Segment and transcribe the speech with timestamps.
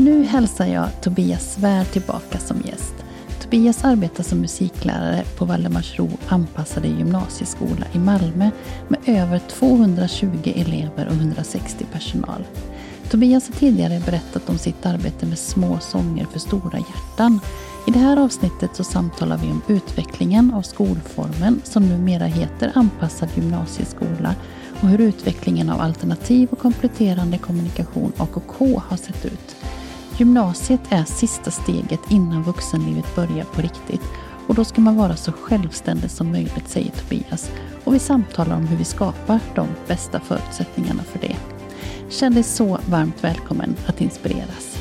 [0.00, 2.94] Nu hälsar jag Tobias Svärd tillbaka som gäst.
[3.42, 8.50] Tobias arbetar som musiklärare på Valdemarsro anpassade gymnasieskola i Malmö
[8.88, 12.44] med över 220 elever och 160 personal.
[13.10, 17.40] Tobias har tidigare berättat om sitt arbete med små sånger för stora hjärtan.
[17.86, 23.28] I det här avsnittet så samtalar vi om utvecklingen av skolformen som numera heter anpassad
[23.34, 24.34] gymnasieskola
[24.80, 29.56] och hur utvecklingen av alternativ och kompletterande kommunikation AKK har sett ut.
[30.20, 34.00] Gymnasiet är sista steget innan vuxenlivet börjar på riktigt
[34.46, 37.50] och då ska man vara så självständig som möjligt, säger Tobias.
[37.84, 41.36] Och vi samtalar om hur vi skapar de bästa förutsättningarna för det.
[42.10, 44.78] Känn dig så varmt välkommen att inspireras.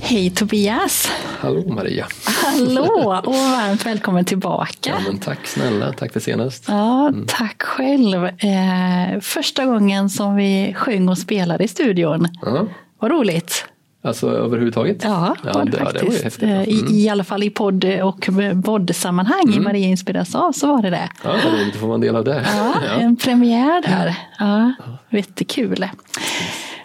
[0.00, 1.12] Hej Tobias!
[1.38, 2.06] Hallå Maria!
[2.26, 4.90] Hallå och varmt välkommen tillbaka!
[4.90, 6.64] Ja, men tack snälla, tack för senast.
[6.68, 7.26] Ja, mm.
[7.26, 8.24] Tack själv!
[8.24, 12.28] Eh, första gången som vi sjöng och spelade i studion.
[12.42, 12.66] Ja.
[12.98, 13.66] Vad roligt!
[14.04, 15.04] Alltså överhuvudtaget?
[15.04, 16.18] Ja, ja, det, faktiskt.
[16.18, 16.62] Det häftigt, mm.
[16.68, 18.28] I, I alla fall i podd och
[18.64, 19.58] poddsammanhang mm.
[19.58, 21.08] i Maria inspireras av så var det det.
[21.22, 22.46] Ja, vad roligt att få vara en del av det.
[22.56, 22.92] Ja, ja.
[22.92, 24.16] En premiär där.
[24.38, 24.74] Ja,
[25.10, 25.86] jättekul.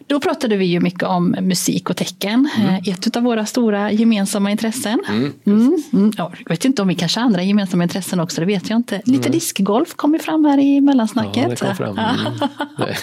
[0.08, 2.70] Då pratade vi ju mycket om musik och tecken, mm.
[2.70, 5.00] Eh, ett av våra stora gemensamma intressen.
[5.10, 5.34] Mm.
[5.46, 5.84] Mm.
[5.94, 6.12] mm.
[6.18, 8.78] Ja, jag vet inte om vi kanske har andra gemensamma intressen också, det vet jag
[8.78, 9.02] inte.
[9.06, 11.44] Lite diskgolf kom ju fram här i mellansnacket.
[11.44, 11.98] Ja, det kom fram.
[11.98, 12.34] Mm.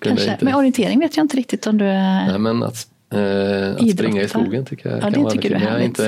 [0.00, 0.38] kanske.
[0.40, 1.84] Men orientering vet jag inte riktigt om du...
[1.84, 5.48] Nej, men att Eh, att springa i skogen tycker jag ja, kan det vara tycker
[5.48, 6.02] du är jag har inte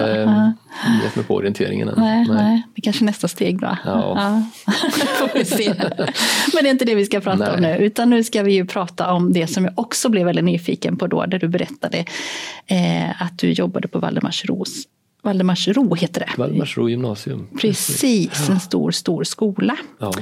[1.04, 1.94] gett mig på orienteringen än.
[1.98, 2.36] Nej, nej.
[2.36, 3.76] nej, det är kanske nästa steg då.
[3.84, 4.42] Ja.
[4.66, 4.72] ja.
[5.18, 5.74] får vi se.
[6.54, 7.54] Men det är inte det vi ska prata nej.
[7.54, 10.44] om nu, utan nu ska vi ju prata om det som jag också blev väldigt
[10.44, 11.98] nyfiken på då, där du berättade
[12.66, 14.84] eh, att du jobbade på Valdemarsros
[15.24, 16.30] Valdemarsro heter det.
[16.38, 17.46] Valdemarsro gymnasium.
[17.60, 19.76] Precis, en stor, stor skola.
[19.98, 20.12] Ja.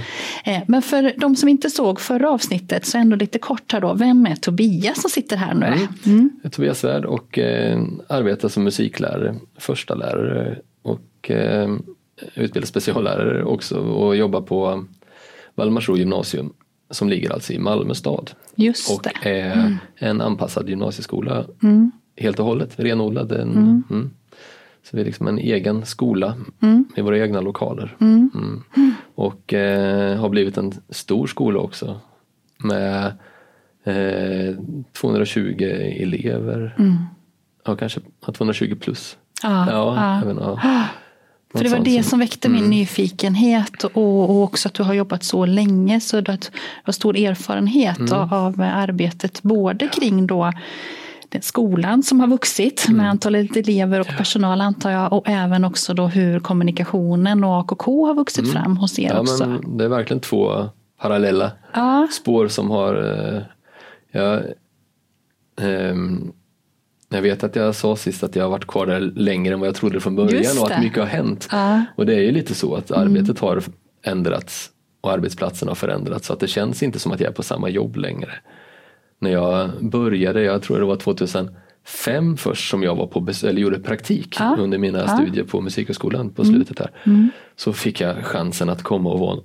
[0.45, 3.95] Eh, men för de som inte såg förra avsnittet så ändå lite kort här då.
[3.95, 5.67] Vem är Tobias som sitter här nu?
[5.67, 5.89] Mm.
[6.07, 6.31] Mm.
[6.51, 11.77] Tobias Svärd och eh, arbetar som musiklärare, första lärare och eh,
[12.35, 14.85] utbildar speciallärare också och jobbar på
[15.55, 16.53] Valdemarsro gymnasium
[16.91, 18.31] som ligger alltså i Malmö stad.
[18.55, 19.31] Just och det.
[19.31, 19.77] är mm.
[19.97, 21.91] en anpassad gymnasieskola mm.
[22.17, 23.33] helt och hållet, renodlad.
[23.33, 23.83] En, mm.
[23.91, 24.11] mm.
[24.85, 26.85] Så vi är liksom en egen skola mm.
[26.97, 27.97] med våra egna lokaler.
[28.01, 28.31] Mm.
[28.77, 28.95] Mm.
[29.15, 32.01] Och eh, har blivit en stor skola också
[32.59, 33.13] med
[33.85, 34.57] eh,
[34.93, 35.63] 220
[35.99, 36.75] elever.
[36.79, 36.97] Mm.
[37.65, 38.01] Ja, kanske
[38.37, 39.17] 220 plus.
[39.43, 40.21] Ja, ja, ja.
[40.23, 40.61] Även, ja.
[41.53, 42.71] För det var det som väckte min mm.
[42.71, 46.37] nyfikenhet och, och, också att du har jobbat så länge så du
[46.85, 48.13] har stor erfarenhet mm.
[48.13, 50.53] av, av arbetet både kring då
[51.41, 53.11] skolan som har vuxit med mm.
[53.11, 58.15] antalet elever och personal antar jag och även också då hur kommunikationen och AKK har
[58.15, 58.53] vuxit mm.
[58.53, 59.47] fram hos er ja, också.
[59.47, 60.69] Men det är verkligen två
[61.01, 62.09] parallella ja.
[62.13, 63.43] spår som har eh,
[64.13, 64.41] ja,
[65.65, 65.95] eh,
[67.09, 69.69] jag vet att jag sa sist att jag har varit kvar där längre än vad
[69.69, 71.49] jag trodde från början och att mycket har hänt.
[71.51, 71.85] Ja.
[71.97, 73.03] Och det är ju lite så att mm.
[73.03, 73.63] arbetet har
[74.03, 77.43] ändrats och arbetsplatsen har förändrats så att det känns inte som att jag är på
[77.43, 78.33] samma jobb längre
[79.23, 83.79] när jag började, jag tror det var 2005 först som jag var på, eller gjorde
[83.79, 84.57] praktik ja.
[84.59, 85.09] under mina ja.
[85.09, 86.55] studier på Musikhögskolan på mm.
[86.55, 86.91] slutet här.
[87.05, 87.31] Mm.
[87.57, 89.39] Så fick jag chansen att komma och vara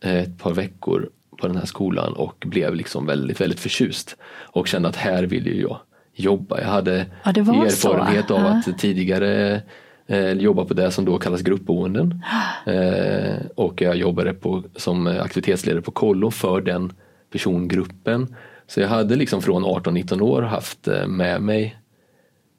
[0.00, 1.08] ett par veckor
[1.40, 4.16] på den här skolan och blev liksom väldigt, väldigt förtjust.
[4.32, 5.78] Och kände att här vill ju jag
[6.14, 6.60] jobba.
[6.60, 8.36] Jag hade ja, erfarenhet så.
[8.36, 9.62] av att tidigare
[10.06, 12.22] eh, jobba på det som då kallas gruppboenden.
[12.66, 16.92] Eh, och jag jobbade på, som aktivitetsledare på kollo för den
[17.32, 18.34] persongruppen
[18.70, 21.76] så jag hade liksom från 18-19 år haft eh, med mig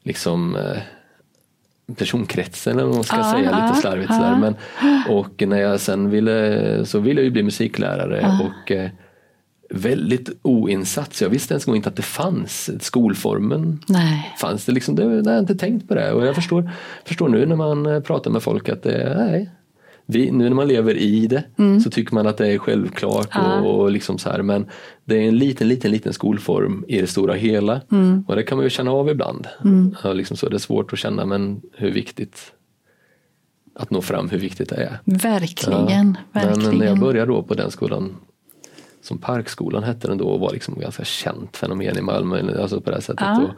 [0.04, 0.78] liksom eh,
[1.96, 4.14] personkretsen eller vad man ska ah, säga ah, lite slarvigt ah.
[4.14, 4.38] sådär.
[4.38, 4.56] Men,
[5.18, 8.48] och när jag sen ville så ville jag ju bli musiklärare ah.
[8.48, 8.90] och eh,
[9.70, 13.80] väldigt oinsatt så jag visste ens inte att det fanns skolformen.
[13.88, 14.36] Nej.
[14.38, 16.72] Fanns det liksom, det, jag hade inte tänkt på det och jag förstår,
[17.06, 19.50] förstår nu när man pratar med folk att det, nej,
[20.06, 21.80] vi, nu när man lever i det mm.
[21.80, 23.60] så tycker man att det är självklart ja.
[23.60, 24.66] och, och, liksom så här, men
[25.06, 28.26] det är en liten, liten, liten skolform i det stora hela mm.
[28.28, 29.48] och det kan man ju känna av ibland.
[29.64, 29.96] Mm.
[30.04, 32.54] Ja, liksom så det är svårt att känna men hur viktigt
[33.76, 35.00] att nå fram hur viktigt det är.
[35.04, 36.18] Verkligen.
[36.34, 36.42] Ja.
[36.42, 36.70] verkligen.
[36.70, 38.16] Men när jag började då på den skolan
[39.02, 42.62] som Parkskolan hette den då och var liksom ganska känt fenomen i Malmö.
[42.62, 43.26] Alltså på det här sättet.
[43.28, 43.42] Ja.
[43.42, 43.54] Då,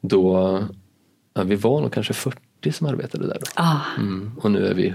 [0.00, 0.62] då
[1.34, 3.46] ja, vi var nog kanske 40 som arbetade där då.
[3.54, 3.80] Ah.
[3.98, 4.94] Mm, och nu är vi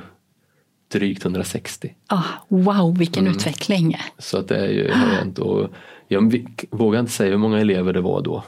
[0.94, 1.94] drygt 160.
[2.08, 3.36] Ah, wow, vilken Mm.
[3.36, 3.98] utveckling!
[4.18, 5.70] Så att det är ju hänt och
[6.08, 8.44] jag vågar inte säga hur många elever det var då.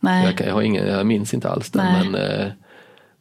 [0.00, 0.24] Nej.
[0.38, 2.08] Jag, jag, har ingen, jag minns inte alls det Nej.
[2.10, 2.46] men eh,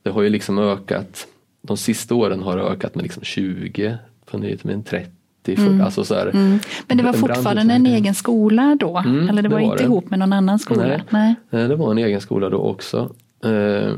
[0.04, 1.28] det har ju liksom ökat.
[1.62, 5.12] De sista åren har det ökat med liksom 20, på nyheten 30,
[5.44, 6.60] 40, alltså så här, Mm.
[6.88, 8.98] Men det var fortfarande en egen skola då?
[8.98, 9.84] Mm, Eller det det var, var inte det.
[9.84, 10.84] ihop med någon annan skola?
[10.88, 11.04] Nej.
[11.10, 11.36] Nej.
[11.64, 13.16] Eh, Det var en egen skola då också.
[13.44, 13.94] Eh,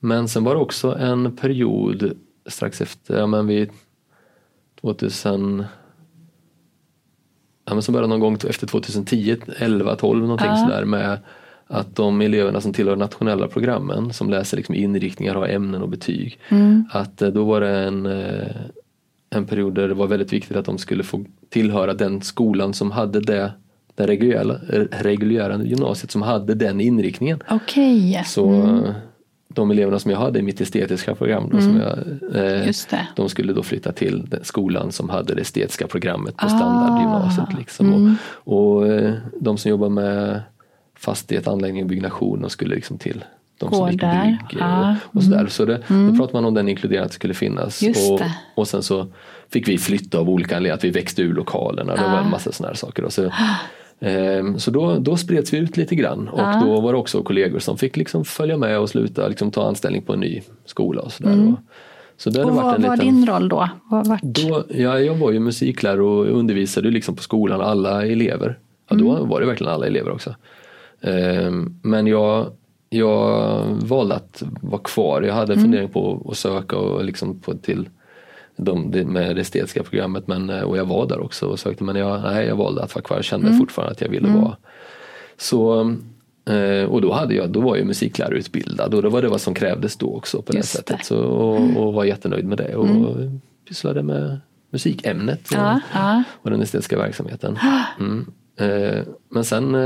[0.00, 2.12] Men sen var det också en period
[2.48, 3.70] strax efter, ja men vid
[4.80, 5.64] 2000
[7.64, 10.56] Ja men så började någon gång efter 2010, 11, 12 någonting Ja.
[10.56, 11.18] sådär med
[11.66, 16.38] att de eleverna som tillhör nationella programmen som läser liksom inriktningar, har ämnen och betyg.
[16.48, 16.84] Mm.
[16.92, 18.56] Att eh, då var det en, eh,
[19.30, 22.90] en period där det var väldigt viktigt att de skulle få tillhöra den skolan som
[22.90, 23.52] hade det,
[23.94, 27.42] det reguljära, eh, reguljära gymnasiet som hade den inriktningen.
[28.22, 28.90] Så eh,
[29.48, 31.98] de eleverna som jag hade i mitt estetiska program då, som jag,
[32.44, 33.06] eh, Mm.
[33.16, 36.48] de skulle då flytta till skolan som hade det estetiska programmet på Ah.
[36.48, 37.58] standardgymnasiet.
[37.58, 37.86] Liksom.
[37.92, 38.14] Mm.
[38.44, 40.42] Och, och eh, de som jobbar med
[40.98, 43.24] fastighet, anläggning och byggnation de skulle liksom till
[43.58, 44.24] de Går som gick där.
[44.50, 44.90] bygg Ah.
[44.90, 45.46] och, och sådär.
[45.46, 47.82] Så det, då pratade man om den det skulle finnas.
[47.82, 48.34] Just och, det.
[48.54, 49.06] och sen så
[49.52, 51.96] fick vi flytta av olika anledningar, att vi växte ur lokalerna.
[51.96, 53.04] Det var en massa sådana här saker.
[53.04, 53.30] Och så, ehm,
[54.58, 56.60] så då, då spreds vi ut lite grann och Ah.
[56.64, 60.02] då var det också kollegor som fick liksom följa med och sluta liksom ta anställning
[60.02, 61.30] på en ny skola och sådär.
[61.52, 61.58] Och,
[62.16, 62.48] så Mm.
[62.48, 63.14] Och vad en var liten...
[63.14, 63.68] din roll då?
[63.90, 64.22] Vart?
[64.22, 68.58] Då, ja, jag var ju musiklärare och undervisade liksom på skolan alla elever.
[68.90, 69.28] Ja, då Mm.
[69.28, 70.34] var det verkligen alla elever också.
[71.00, 72.46] Ehm, men jag,
[72.90, 75.14] jag valde att vara kvar.
[75.16, 75.36] Jag Mm.
[75.36, 77.88] hade en fundering på att söka och liksom på, till
[78.58, 81.84] de, det, med det estetiska programmet men, eh, och jag var där också och sökte
[81.84, 83.16] men jag, nej, jag valde att vara kvar.
[83.16, 83.58] Jag kände Mm.
[83.58, 84.56] fortfarande att jag ville vara.
[85.36, 85.80] Så,
[86.50, 89.54] eh, och då, hade jag, då var jag musiklärarutbildad och då var det vad som
[89.54, 90.98] krävdes då också på det Just sättet.
[90.98, 91.04] det.
[91.04, 93.16] Så, och, och var jättenöjd med det och
[93.68, 94.40] pysslade med
[94.70, 96.22] musikämnet och, Ja, ja.
[96.42, 97.58] och den estetiska verksamheten.
[98.00, 98.26] Mm.
[98.60, 99.76] Eh, men sen,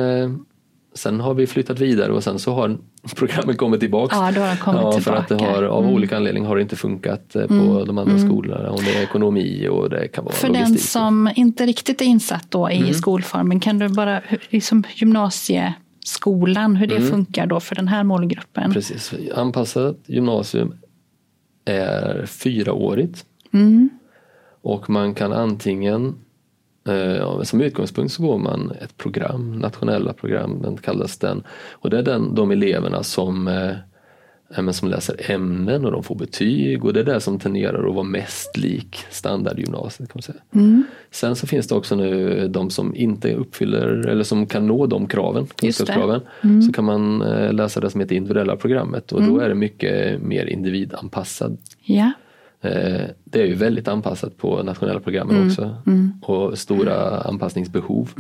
[0.95, 2.79] sen har vi flyttat vidare och sen så har
[3.17, 4.17] programmet kommit tillbaks.
[4.17, 5.57] Ja, då har de kommit ja, För att det tillbaka.
[5.57, 8.71] har, av olika anledningar har det inte funkat eh, på de andra skolorna.
[8.71, 10.69] Om det är ekonomi och det kan vara För logistik.
[10.75, 12.95] den som inte riktigt är insatt då i Mm.
[12.95, 14.21] skolformen, kan du bara,
[14.51, 18.63] liksom gymnasieskolan, hur det funkar då för den här målgruppen?
[18.65, 18.75] Mm.
[18.75, 19.15] Precis.
[19.35, 20.75] Anpassat gymnasium
[21.65, 23.25] är fyraårigt.
[23.53, 23.89] Mm.
[24.63, 26.15] Och man kan antingen
[26.85, 31.43] ja, som utgångspunkt så går man ett program, nationella program, den kallas den.
[31.73, 36.15] Och det är den, de eleverna som, eh, men som läser ämnen och de får
[36.15, 40.09] betyg och det är det som tenderar att vara mest lik standardgymnasiet.
[40.09, 40.39] Kan man säga.
[40.55, 40.85] Mm.
[41.11, 45.07] Sen så finns det också nu de som inte uppfyller eller som kan nå de
[45.07, 45.39] kraven, det.
[45.39, 45.47] Mm.
[45.57, 46.21] kunskapskraven.
[46.67, 50.23] Så kan man eh, läsa det som heter individuella programmet och då är det mycket
[50.23, 52.13] mer individanpassad Ja, Eh,
[53.25, 55.49] Det är ju väldigt anpassat på nationella programmen Mm.
[55.49, 55.77] också
[56.23, 58.11] och stora anpassningsbehov.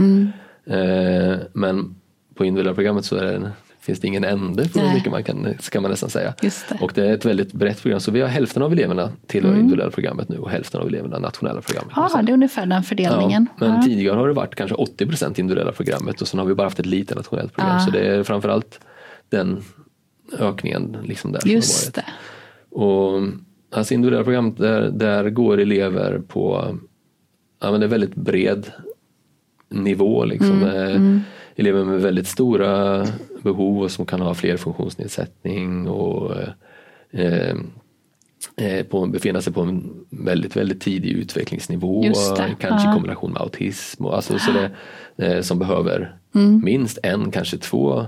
[0.67, 1.94] Eh, Men
[2.35, 3.50] på individuella programmet så det,
[3.81, 6.35] finns det ingen ände på hur mycket man kan, ska man nästan säga.
[6.43, 6.79] Just det.
[6.81, 9.91] Och det är ett väldigt brett program så vi har hälften av eleverna tillhör individuella
[9.91, 11.95] programmet nu och hälften av eleverna nationella programmet.
[11.95, 13.47] kan ja det är ungefär den fördelningen.
[13.61, 13.83] Ja, men Ja.
[13.83, 16.87] tidigare har det varit kanske 80% individuella programmet och sen har vi bara haft ett
[16.87, 17.73] litet nationellt program.
[17.78, 17.81] Ja.
[17.81, 18.81] Så det är framförallt
[19.28, 19.62] den
[20.38, 21.64] ökningen liksom där som har varit.
[21.64, 22.05] Just det.
[22.71, 23.21] Och
[23.73, 26.76] alltså individuella programmet, där, där går elever på
[27.61, 28.67] ja, men det är väldigt bred
[29.69, 30.25] nivå.
[30.25, 30.62] Liksom.
[30.62, 31.19] Eh,
[31.57, 33.05] Elever med väldigt stora
[33.43, 36.37] behov och som kan ha fler funktionsnedsättning och
[37.11, 37.57] eh,
[38.57, 42.02] eh, på, befinna sig på en väldigt, väldigt tidig utvecklingsnivå.
[42.59, 44.05] Kanske i kombination med autism.
[44.05, 44.71] Och, alltså, så det,
[45.26, 46.61] eh, som behöver Mm.
[46.64, 48.07] minst en, kanske två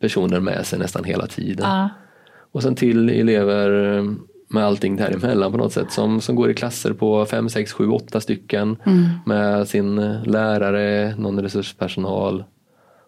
[0.00, 1.66] personer med sig nästan hela tiden.
[1.70, 1.88] Ja.
[2.52, 3.98] Och sen till elever
[4.48, 7.88] med allting däremellan på något sätt som, som går i klasser på fem, sex, sju,
[7.88, 8.76] åtta stycken
[9.26, 12.44] med sin lärare, någon resurspersonal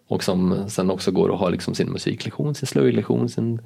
[0.07, 3.61] och som sen också går och har liksom sin musiklektion, sin slöjdlektion sin,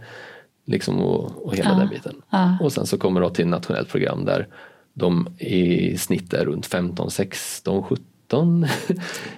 [0.66, 2.22] liksom och, och hela Ja, den biten.
[2.30, 2.58] ja.
[2.62, 4.48] Och sen så kommer de till nationellt program där
[4.94, 8.66] de i snitt är runt 15, 16, 17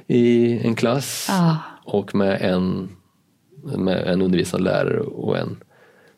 [0.08, 1.58] i en klass Ja.
[1.86, 2.90] och med en,
[3.78, 5.58] med en undervisande lärare och en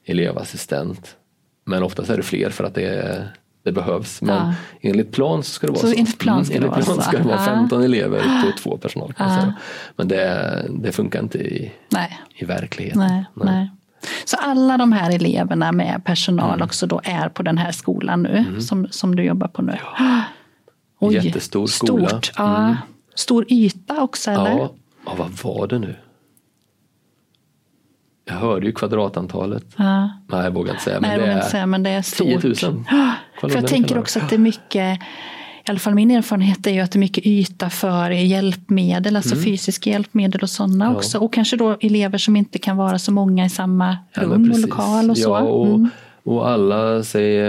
[0.05, 1.15] elevassistent.
[1.65, 3.27] Men oftast är det fler för att det,
[3.63, 4.21] det behövs.
[4.21, 4.53] Men Ja.
[4.81, 5.93] enligt plan så ska det vara Så så.
[5.93, 7.45] Mm, enligt plan ska det enligt vara plan ska det vara Ja.
[7.45, 9.13] 15 elever på två personal.
[9.17, 9.53] Ja.
[9.95, 12.19] Men det, det funkar inte i, Nej.
[12.35, 12.99] i verkligheten.
[12.99, 13.69] Nej, nej.
[14.25, 16.01] Så alla de här eleverna med Mm.
[16.01, 19.77] personal också då är på den här skolan nu som, som du jobbar på nu?
[21.11, 22.09] Jättestor skola.
[22.09, 22.75] Stort, ja.
[23.15, 24.49] Stor yta också eller?
[24.51, 24.73] Ja,
[25.05, 25.29] ja, vad
[25.59, 25.95] var det nu?
[28.25, 29.65] Jag hörde ju kvadratantalet.
[29.77, 30.09] Ja.
[30.27, 30.99] Nej, jag vågar inte säga.
[30.99, 32.41] Men, Nej, det, är inte säga, men det är stort.
[32.41, 32.83] 10 000.
[33.41, 34.99] För jag tänker också att det är mycket
[35.67, 39.33] i alla fall min erfarenhet är ju att det är mycket yta för hjälpmedel, alltså
[39.33, 39.45] mm.
[39.45, 40.95] fysiska hjälpmedel och sådana ja.
[40.95, 41.19] också.
[41.19, 45.09] Och kanske då elever som inte kan vara så många i samma rum och lokal
[45.09, 45.29] och så.
[45.29, 45.89] Ja, och, mm.
[46.23, 47.39] och alla, säg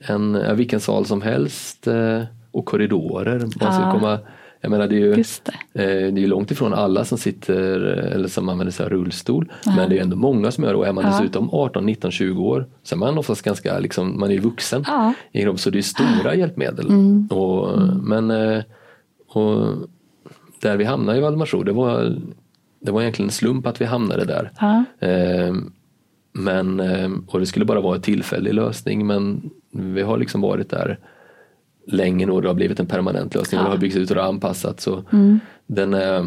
[0.00, 3.38] en, vilken sal som helst eh, och korridorer.
[3.38, 4.18] Man ska komma
[4.60, 5.82] jag menar det är ju det.
[5.82, 9.52] Eh, det är långt ifrån alla som sitter eller som använder sig av rullstol.
[9.64, 9.76] Ja.
[9.76, 11.10] Men det är ändå många som gör det och är man ja.
[11.10, 14.84] dessutom 18, 19, 20 år så är man oftast ganska, liksom, man är vuxen.
[14.86, 15.14] Ja.
[15.56, 16.86] Så det är stora hjälpmedel.
[16.86, 17.26] Mm.
[17.26, 17.96] Och, mm.
[17.96, 18.62] Men eh,
[19.28, 19.66] och
[20.60, 22.16] där vi hamnade i Valdemarsro det var,
[22.80, 24.52] det var egentligen en slump att vi hamnade där.
[24.60, 24.84] Ja.
[25.08, 25.54] Eh,
[26.32, 26.80] men,
[27.26, 30.98] och det skulle bara vara en tillfällig lösning men vi har liksom varit där
[31.88, 33.58] länge och det har blivit en permanent lösning.
[33.58, 33.64] Ja.
[33.64, 34.84] Det har byggts ut och det har anpassats.
[34.84, 35.40] Så mm.
[35.66, 36.26] den är,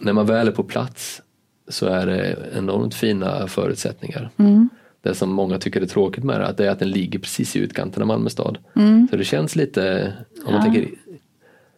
[0.00, 1.22] när man väl är på plats
[1.68, 4.30] så är det enormt fina förutsättningar.
[4.36, 4.68] Mm.
[5.02, 7.56] Det som många tycker är tråkigt med det, att det är att den ligger precis
[7.56, 8.58] i utkanten av Malmö stad.
[8.76, 9.08] Mm.
[9.10, 10.12] Så det känns lite,
[10.46, 10.62] om man ja.
[10.62, 10.90] tänker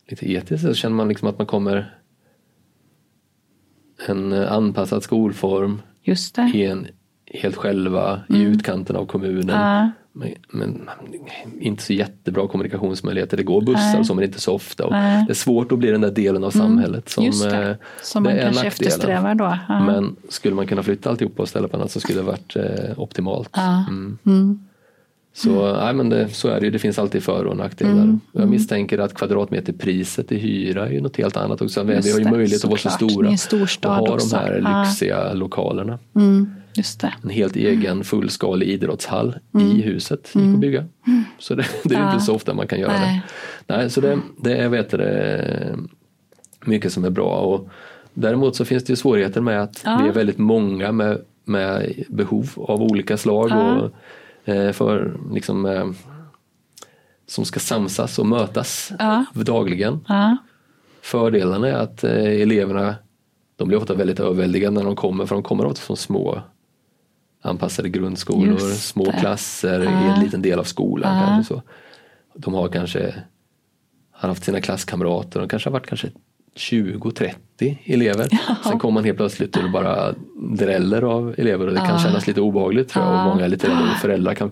[0.08, 1.98] lite etiskt, så känner man liksom att man kommer
[4.08, 5.82] en anpassad skolform
[6.54, 6.86] i en
[7.26, 8.52] helt själva i mm.
[8.52, 9.60] utkanten av kommunen.
[9.60, 9.90] Ja.
[10.14, 10.88] Men, men,
[11.60, 13.36] inte så jättebra kommunikationsmöjligheter.
[13.36, 14.90] Det går bussar och så men inte så ofta.
[14.90, 17.70] Det är svårt att bli den där delen av mm, samhället som, Just det.
[17.70, 19.58] Eh, som man kanske eftersträvar då.
[19.68, 19.84] Ja.
[19.84, 23.00] Men skulle man kunna flytta alltihopa och ställa på annat så skulle det varit eh,
[23.00, 23.50] optimalt.
[23.52, 23.84] Ja.
[23.88, 24.18] Mm.
[24.26, 24.66] Mm.
[25.34, 25.80] Så, mm.
[25.84, 27.92] nej, men det, så är det ju, det finns alltid för och nackdelar.
[27.92, 28.20] Mm.
[28.32, 31.84] Jag misstänker att kvadratmeterpriset i hyra är något helt annat också.
[31.92, 33.28] Just vi har ju möjlighet att vara så stora
[33.90, 35.98] och ha de här lyxiga lokalerna.
[36.16, 36.54] Mm.
[37.22, 39.66] En helt egen fullskalig idrottshall mm.
[39.66, 40.54] i huset gick mm.
[40.54, 40.84] att bygga.
[41.38, 42.12] Så det, det är ja.
[42.12, 43.22] inte så ofta man kan göra Nej.
[43.66, 43.76] det.
[43.76, 45.76] Nej, så det, det är vet det,
[46.64, 47.38] mycket som är bra.
[47.40, 47.68] Och
[48.14, 50.00] däremot så finns det ju svårigheter med att ja.
[50.02, 53.50] vi är väldigt många med, med behov av olika slag.
[53.50, 53.72] Ja.
[53.72, 53.90] Och,
[54.48, 55.90] eh, för liksom, eh,
[57.26, 58.92] som ska samsas och mötas
[59.34, 60.00] dagligen.
[61.02, 62.94] Fördelarna är att eh, eleverna
[63.56, 66.42] de blir ofta väldigt överväldigade när de kommer för de kommer ofta från små
[67.42, 70.06] anpassade grundskolor, små klasser uh.
[70.06, 71.16] i en liten del av skolan.
[71.16, 71.26] Uh.
[71.26, 71.62] Kanske så.
[72.34, 73.14] De har kanske
[74.12, 76.10] har haft sina klasskamrater, de kanske har varit kanske
[76.56, 78.28] 20-30 elever.
[78.30, 78.56] Ja.
[78.64, 82.40] Sen kommer man helt plötsligt och bara dräller av elever och det kan kännas lite
[82.40, 83.14] obehagligt tror jag.
[83.14, 84.50] Och många lite rädda föräldrar kan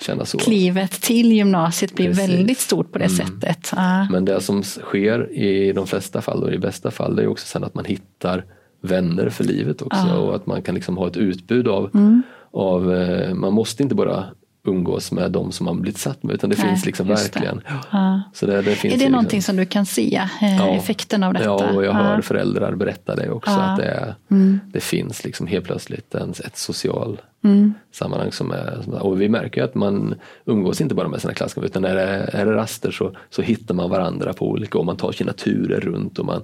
[0.00, 0.38] känna så.
[0.38, 2.28] Klivet till gymnasiet blir Precis.
[2.28, 3.16] väldigt stort på det mm.
[3.16, 3.72] sättet.
[4.10, 7.46] Men det som sker i de flesta fall och i bästa fall det är också
[7.46, 8.44] sen att man hittar
[8.80, 10.18] vänner för livet också ah.
[10.18, 12.22] och att man kan liksom ha ett utbud av, mm.
[12.50, 14.24] av eh, man måste inte bara
[14.66, 17.60] umgås med de som man blivit satt med utan det Nej, finns liksom verkligen.
[17.92, 18.22] Ja.
[18.32, 21.22] Så det, det finns är det någonting liksom, som du kan se, eh, ja, effekten
[21.22, 21.44] av detta?
[21.44, 24.60] Ja, och jag hör föräldrar berätta det också att det, mm.
[24.72, 27.74] det finns liksom helt plötsligt en, ett social mm.
[27.92, 30.14] sammanhang som är, och vi märker att man
[30.44, 33.74] umgås inte bara med sina klasskamrater utan när det är det raster så, så hittar
[33.74, 36.42] man varandra på olika och man tar sina turer runt och man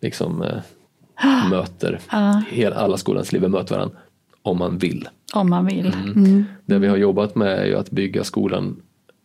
[0.00, 0.44] liksom
[1.50, 2.00] möter,
[2.50, 3.96] hela, alla skolans elever möter varandra
[4.42, 5.08] om man vill.
[5.34, 5.86] Om man vill.
[5.86, 6.12] Mm.
[6.12, 6.44] Mm.
[6.66, 8.76] Det vi har jobbat med är att bygga skolan,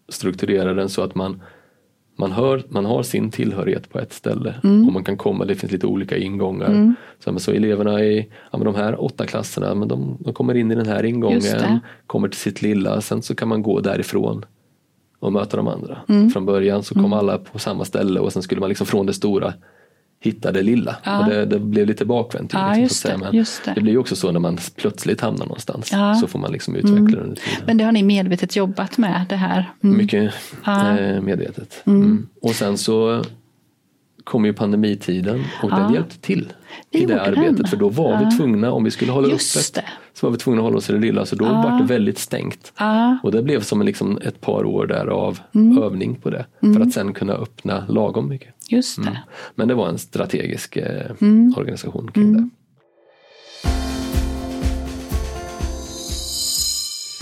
[0.10, 1.42] strukturera den så att man
[2.20, 4.88] man, hör, man har sin tillhörighet på ett ställe mm.
[4.88, 6.68] och man kan komma, det finns lite olika ingångar.
[6.68, 6.96] Mm.
[7.20, 10.76] Så, så eleverna i ja, de här åtta klasserna, men de, de kommer in i
[10.76, 14.46] den här ingången, kommer till sitt lilla, sen så kan man gå därifrån
[15.20, 15.98] och möta de andra.
[16.10, 16.30] Mm.
[16.30, 17.14] Från början så kom mm.
[17.14, 19.54] alla på samma ställe och sen skulle man liksom från det stora
[20.20, 20.96] hitta det lilla.
[21.04, 21.20] Ja.
[21.20, 22.54] Och det, det, blev lite bakvänt.
[22.54, 23.72] Ja, liksom, det, Men det.
[23.76, 23.82] det.
[23.82, 25.92] blir ju också så när man plötsligt hamnar någonstans.
[25.92, 26.16] Ja.
[26.16, 27.12] Så får man liksom utveckla mm.
[27.12, 27.64] det under tiden.
[27.66, 29.72] Men det har ni medvetet jobbat med det här?
[29.84, 29.98] Mm.
[29.98, 30.34] Mycket
[30.68, 31.84] eh, medvetet.
[31.86, 32.02] Mm.
[32.02, 32.28] mm.
[32.42, 33.24] Och sen så
[34.24, 36.54] kom ju pandemitiden och den hjälpte till
[36.92, 37.58] i det arbetet.
[37.58, 37.68] Den.
[37.68, 40.62] För då var vi tvungna, om vi skulle hålla Just öppet, så var vi tvungna
[40.62, 41.26] att hålla oss i det lilla.
[41.26, 41.62] Så då ja.
[41.62, 42.74] var det väldigt stängt.
[43.24, 45.78] Och det blev som en, liksom ett par år där av mm.
[45.78, 46.46] övning på det.
[46.60, 46.82] För mm.
[46.82, 48.54] att sen kunna öppna lagom mycket.
[48.70, 49.10] Just det.
[49.10, 49.22] Mm.
[49.56, 51.54] Men det var en strategisk eh, mm.
[51.58, 52.38] organisation kring mm.
[52.38, 52.50] det.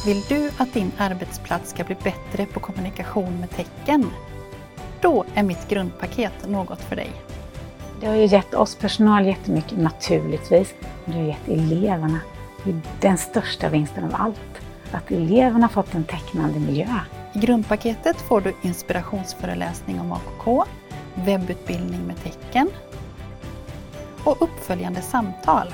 [0.05, 4.05] Vill du att din arbetsplats ska bli bättre på kommunikation med tecken?
[5.01, 7.11] Då är mitt grundpaket något för dig.
[8.01, 10.73] Det har ju gett oss personal jättemycket naturligtvis.
[11.05, 12.19] Det har gett eleverna
[13.01, 14.61] den största vinsten av allt.
[14.91, 16.87] Att eleverna fått en tecknande miljö.
[17.33, 20.65] I grundpaketet får du inspirationsföreläsning om AKK,
[21.25, 22.69] webbutbildning med tecken
[24.23, 25.73] och uppföljande samtal.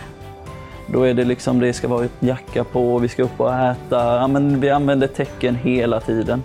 [0.88, 4.28] Då är det liksom, det ska vara jacka på, vi ska upp och äta, ja,
[4.28, 6.44] men vi använder tecken hela tiden.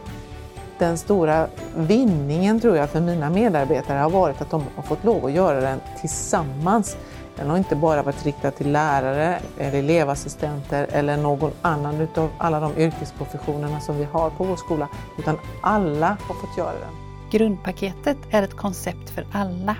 [0.78, 5.25] Den stora vinningen tror jag för mina medarbetare har varit att de har fått lov
[5.25, 6.97] att göra den tillsammans
[7.37, 12.61] Den har inte bara varit riktad till lärare eller elevassistenter eller någon annan utav alla
[12.61, 14.88] de yrkesprofessionerna som vi har på vår skola,
[15.19, 17.08] utan alla har fått göra den.
[17.31, 19.77] Grundpaketet är ett koncept för alla.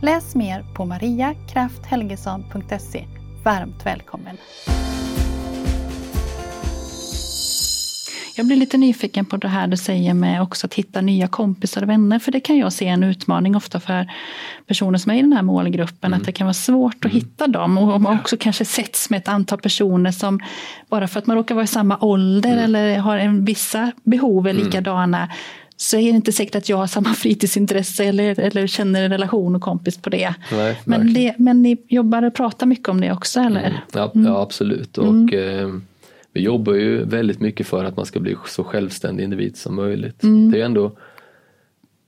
[0.00, 3.04] Läs mer på mariakrafthelgesson.se.
[3.44, 4.36] Varmt välkommen!
[8.36, 11.82] Jag blir lite nyfiken på det här du säger med också att hitta nya kompisar
[11.82, 12.18] och vänner.
[12.18, 14.12] För det kan jag se en utmaning ofta för
[14.66, 16.08] personer som är i den här målgruppen.
[16.08, 16.20] Mm.
[16.20, 17.14] Att det kan vara svårt att mm.
[17.14, 17.78] hitta dem.
[17.78, 20.40] Och man också kanske sätts med ett antal personer som
[20.88, 22.64] bara för att man råkar vara i samma ålder mm.
[22.64, 24.62] eller har en, vissa behov är mm.
[25.82, 29.56] Så är det inte säkert att jag har samma fritidsintresse eller, eller känner en relation
[29.56, 30.34] och kompis på det.
[30.52, 33.60] Nej, men, det men ni jobbar och pratar mycket om det också eller?
[33.60, 33.72] Mm.
[33.92, 34.32] Ja, ja, mm.
[34.32, 34.98] absolut.
[34.98, 35.74] Och, eh,
[36.32, 40.22] vi jobbar ju väldigt mycket för att man ska bli så självständig individ som möjligt.
[40.22, 40.50] Mm.
[40.50, 40.96] Det är ändå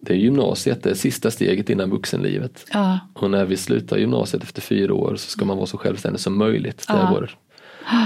[0.01, 2.67] det är gymnasiet, det är sista steget innan vuxenlivet.
[2.73, 2.99] Ja.
[3.15, 6.39] Och när vi slutar gymnasiet efter fyra år så ska man vara så självständig som
[6.39, 6.85] möjligt.
[6.89, 7.11] Det är ja.
[7.21, 7.37] vårt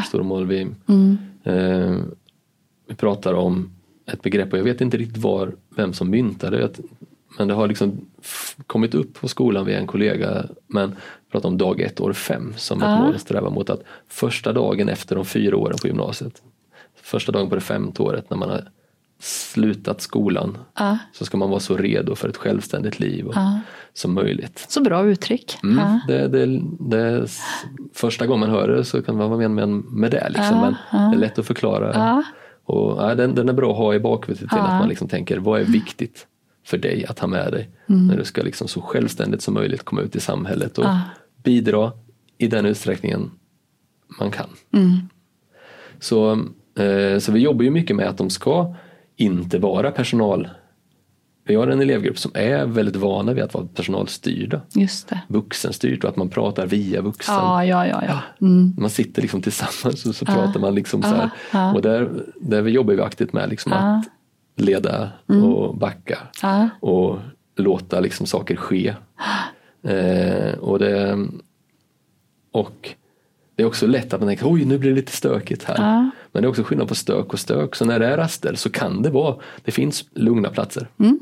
[0.06, 0.46] stora mål.
[0.46, 1.18] Vi, mm.
[1.44, 1.96] eh,
[2.88, 3.77] vi pratar om
[4.12, 6.78] ett begrepp och jag vet inte riktigt var, vem som myntade det.
[7.38, 8.00] Men det har liksom
[8.66, 10.44] kommit upp på skolan via en kollega.
[10.66, 10.94] Men
[11.32, 13.70] pratar om dag ett, år fem som ett mål att sträva mot.
[13.70, 16.42] Att första dagen efter de fyra åren på gymnasiet,
[17.02, 18.68] första dagen på det femte året när man har
[19.20, 20.98] slutat skolan ja.
[21.12, 23.60] så ska man vara så redo för ett självständigt liv och, ja.
[23.94, 24.66] som möjligt.
[24.68, 25.58] Så bra uttryck.
[25.62, 26.00] Mm, ja.
[26.08, 27.26] det, det, det,
[27.94, 30.28] första gången man hör det så kan man vara med, med det.
[30.28, 30.76] Liksom, men
[31.10, 32.24] det är lätt att förklara.
[32.68, 35.38] Och, ja, den, den är bra att ha i bakhuvudet till att man liksom tänker
[35.38, 36.26] vad är viktigt
[36.64, 38.06] för dig att ha med dig mm.
[38.06, 41.00] när du ska liksom så självständigt som möjligt komma ut i samhället och ah.
[41.44, 41.92] bidra
[42.38, 43.30] i den utsträckningen
[44.20, 44.48] man kan.
[44.72, 44.90] Mm.
[46.00, 46.32] Så,
[46.78, 48.74] eh, så vi jobbar ju mycket med att de ska
[49.16, 50.48] inte vara personal
[51.48, 54.60] vi har en elevgrupp som är väldigt vana vid att vara personalstyrda.
[54.74, 55.20] Just det.
[55.28, 57.34] Vuxenstyrt och att man pratar via vuxen.
[57.34, 58.46] Ja, ja, ja, ja.
[58.46, 58.74] Mm.
[58.78, 60.34] Man sitter liksom tillsammans och så ja.
[60.34, 61.30] pratar man liksom så här.
[61.52, 61.74] Ja.
[61.74, 64.04] Och där, där vi jobbar vi aktivt med liksom att
[64.56, 65.44] leda mm.
[65.44, 66.68] och backa ja.
[66.80, 67.18] och
[67.56, 68.94] låta liksom saker ske.
[69.82, 71.26] Eh, och, det,
[72.52, 72.94] och
[73.56, 75.74] det är också lätt att man tänker oj nu blir det lite stökigt här.
[75.78, 76.10] Ja.
[76.32, 77.74] Men det är också skillnad på stök och stök.
[77.74, 80.88] Så när det är raster så kan det vara, det finns lugna platser.
[80.98, 81.18] Mm.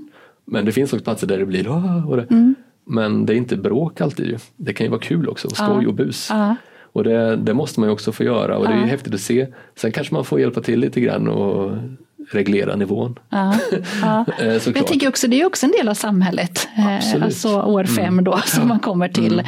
[0.46, 1.68] Men det finns också platser där det blir
[2.08, 2.26] och det.
[2.30, 2.54] Mm.
[2.86, 5.88] Men det är inte bråk alltid Det kan ju vara kul också, skoj ja.
[5.88, 6.28] och bus.
[6.30, 6.56] Ja.
[6.92, 9.20] Och det, det, måste man ju också få göra och det är ju häftigt att
[9.20, 9.46] se.
[9.74, 11.78] Sen kanske man får hjälpa till lite grann och
[12.30, 13.18] reglera nivån.
[13.28, 13.54] Ja,
[14.02, 14.24] ja.
[14.38, 16.68] Eh, jag tänker också, det är också en del av samhället.
[16.78, 17.24] Eh, Absolut.
[17.24, 18.24] Alltså år fem mm.
[18.24, 19.42] då som man kommer till.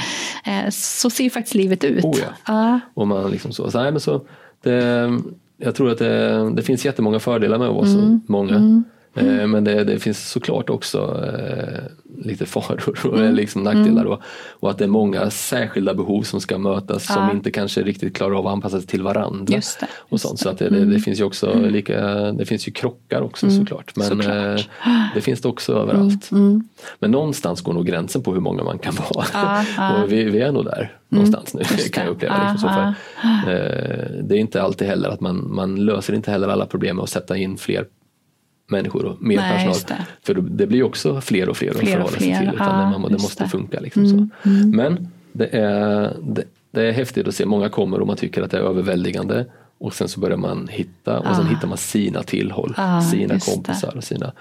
[0.44, 0.66] Mm.
[0.66, 2.04] Eh, så ser faktiskt livet ut.
[2.04, 2.26] Oh ja.
[2.46, 2.80] ja.
[2.94, 4.20] Och man liksom så, så, nej, men så
[4.62, 5.10] det,
[5.56, 8.20] jag tror att det, det finns jättemånga fördelar med att vara så mm.
[8.26, 8.82] många.
[9.20, 9.34] Mm.
[9.34, 9.50] Mm.
[9.50, 11.82] Men det, det, finns såklart också eh,
[12.24, 13.34] lite faror och mm.
[13.34, 14.12] liksom nackdelar mm.
[14.12, 17.14] och, och, att det är många särskilda behov som ska mötas ja.
[17.14, 19.54] som inte kanske riktigt klarar av att anpassa sig till varandra.
[19.54, 20.38] Just det, och sånt.
[20.38, 21.00] Så att det, det, mm.
[21.00, 21.70] finns ju också mm.
[21.70, 23.58] lika, det finns ju krockar också mm.
[23.58, 23.96] såklart.
[23.96, 24.68] Men såklart.
[24.86, 26.30] Eh, det finns det också överallt.
[26.98, 29.26] Men någonstans går nog gränsen på hur många man kan vara.
[29.32, 30.02] Ja, ja.
[30.02, 32.50] och vi, vi, är nog där någonstans nu kan jag uppleva.
[32.52, 36.48] Liksom så för, eh, det är inte alltid heller att man, man löser inte heller
[36.48, 37.86] alla problem med att sätta in fler
[38.70, 39.98] människor och mer Nej, personal.
[40.22, 42.54] För det blir också fler och fler, fler att förhålla sig till.
[42.54, 43.48] Utan ah, man, det måste det.
[43.48, 43.80] funka.
[43.80, 44.48] Liksom mm, så.
[44.48, 44.70] Mm.
[44.70, 48.50] Men det är, det, det, är häftigt att se, många kommer och man tycker att
[48.50, 49.46] det är överväldigande.
[49.78, 51.34] Och sen så börjar man hitta och ah.
[51.34, 53.96] sen hittar man sina tillhåll, ah, sina kompisar.
[53.96, 54.32] Och, sina,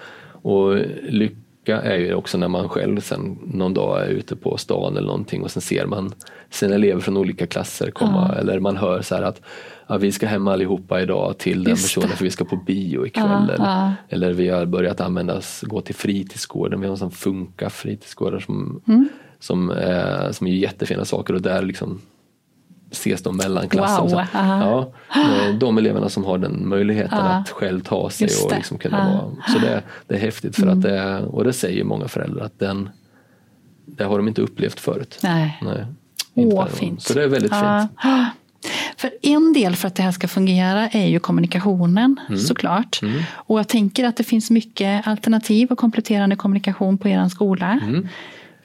[0.42, 0.76] och
[1.08, 5.06] lycka är ju också när man själv sen någon dag är ute på stan eller
[5.06, 6.12] någonting och sen ser man
[6.50, 9.40] sina elever från olika klasser komma eller man hör så här att
[9.88, 13.24] ja, vi ska hem allihopa idag till den personen för vi ska på bio ikväll.
[13.28, 13.92] Ja, eller, ja.
[14.08, 18.82] eller vi har börjat använda, gå till fritidsgården, vi har en sån Funka fritidsgårdar som,
[18.88, 19.08] mm.
[19.38, 22.00] som, är, som är jättefina saker och där liksom
[22.90, 24.08] ses de mellanklassen.
[24.08, 28.78] Wow, ja, eh, de eleverna som har den möjligheten att själv ta sig och liksom
[28.78, 29.52] kunna vara.
[29.52, 30.78] Så det, det är häftigt för mm.
[30.78, 32.88] att det, och det säger många föräldrar att den
[33.96, 35.18] det har de inte upplevt förut.
[35.22, 35.58] Nej.
[35.62, 35.84] Nej
[36.34, 37.02] Åh, fint.
[37.02, 37.90] Så det är väldigt fint.
[38.98, 42.40] För en del för att det här ska fungera är ju kommunikationen mm.
[42.40, 43.02] såklart.
[43.02, 43.22] Mm.
[43.32, 47.80] Och jag tänker att det finns mycket alternativ och kompletterande kommunikation på er skola.
[47.82, 48.08] Mm.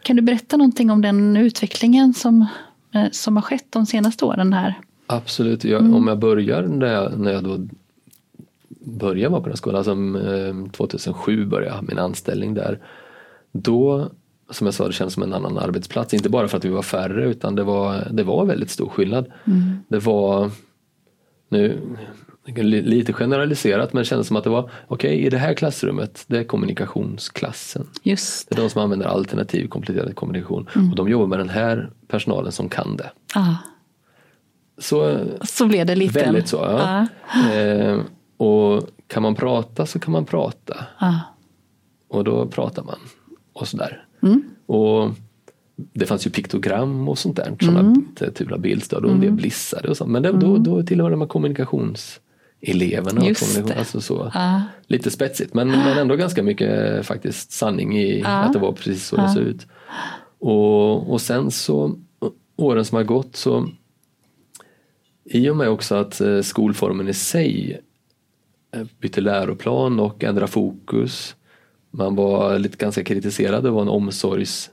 [0.04, 2.46] Kan du berätta någonting om den utvecklingen som,
[2.94, 4.80] eh, som har skett de senaste åren här?
[5.08, 5.94] Absolut, jag, mm.
[5.94, 7.68] om jag börjar när jag, när jag då
[8.86, 9.96] började vara på den skolan, alltså
[10.72, 12.80] 2007 började jag min anställning där.
[13.52, 14.10] Då
[14.50, 16.14] som jag sa, det känns som en annan arbetsplats.
[16.14, 19.32] Inte bara för att vi var färre utan det var, det var väldigt stor skillnad.
[19.46, 19.78] Mm.
[19.88, 20.52] Det var,
[21.50, 21.82] nu
[22.46, 26.24] lite generaliserat men det kändes som att det var okej okay, i det här klassrummet
[26.28, 27.88] det är kommunikationsklassen.
[28.04, 28.56] Just det.
[28.56, 30.90] är de som använder alternativ kompletterande kommunikation mm.
[30.90, 33.12] och de jobbar med den här personalen som kan det.
[33.36, 33.56] Ah.
[34.78, 36.20] Så, så blev det lite.
[36.20, 36.58] Väldigt så.
[36.58, 37.08] Ja.
[37.28, 37.54] Ah.
[37.54, 38.00] Eh,
[38.38, 40.86] och kan man prata så kan man prata.
[40.98, 41.20] Ah.
[42.08, 43.00] Och då pratar man.
[43.54, 44.06] Och sådär.
[44.22, 44.44] Mm.
[44.66, 45.12] Och
[45.76, 48.06] det fanns ju piktogram och sånt där, sådana mm.
[48.52, 49.38] av bildstöd och en del mm.
[49.38, 50.12] blissade och sånt.
[50.12, 50.64] Men det, då, mm.
[50.64, 53.26] då tillhörde man kommunikationseleverna.
[53.26, 54.62] Just kommunikation, alltså så, ah.
[54.88, 58.30] Lite spetsigt men, men ändå ganska mycket faktiskt sanning i ah.
[58.30, 59.22] att det var precis så ah.
[59.22, 59.68] det såg ut.
[60.40, 61.96] Och, och sen så
[62.56, 63.68] åren som har gått så
[65.26, 67.82] i och med också att eh, skolformen i sig
[68.72, 71.36] eh, bytte läroplan och ändrade fokus.
[71.96, 74.70] Man var lite ganska kritiserad, det var en omsorgs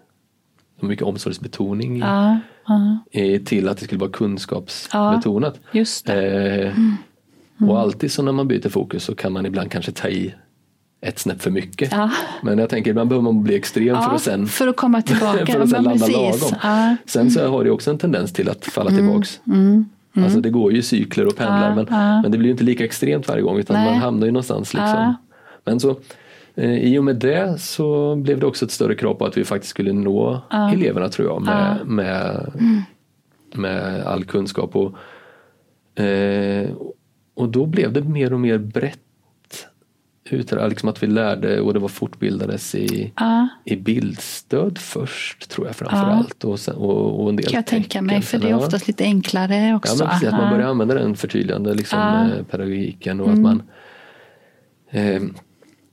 [0.81, 2.99] mycket omsorgsbetoning ja, ja.
[3.45, 5.61] till att det skulle vara kunskapsbetonat.
[5.73, 6.97] Just eh, mm.
[7.61, 7.71] Mm.
[7.71, 10.35] Och alltid så när man byter fokus så kan man ibland kanske ta i
[11.01, 11.93] ett snäpp för mycket.
[12.43, 15.47] Men jag tänker ibland behöver man bli extrem för att sen för att komma tillbaka.
[15.47, 16.51] för att sen landa lagom.
[16.63, 16.97] Ja.
[17.07, 19.03] Sen så har det också en tendens till att falla mm.
[19.03, 19.41] tillbaks.
[19.47, 19.85] Mm.
[20.17, 20.25] Mm.
[20.25, 21.87] Alltså det går ju cykler och pendlar men,
[22.23, 23.93] men det blir inte lika extremt varje gång utan Nej.
[23.93, 24.75] man hamnar ju någonstans.
[24.75, 25.15] Liksom.
[25.65, 25.97] Men så
[26.61, 29.71] I och med det så blev det också ett större krav på att vi faktiskt
[29.71, 30.73] skulle nå ja.
[30.73, 31.85] eleverna tror jag med, ja.
[31.85, 32.53] med,
[33.55, 34.77] med all kunskap.
[34.77, 36.71] Och, eh,
[37.35, 38.99] och då blev det mer och mer brett.
[40.31, 43.49] Utan, liksom att vi lärde och det var fortbildades i, ja.
[43.65, 46.45] i bildstöd först tror jag framförallt.
[46.45, 49.75] Och, och, och en del kan jag tänka mig för det är oftast lite enklare
[49.75, 49.93] också.
[49.93, 53.39] Ja, men precis, att man börjar använda den förtydligande liksom, pedagogiken och mm.
[53.39, 53.63] att man
[54.91, 55.23] eh,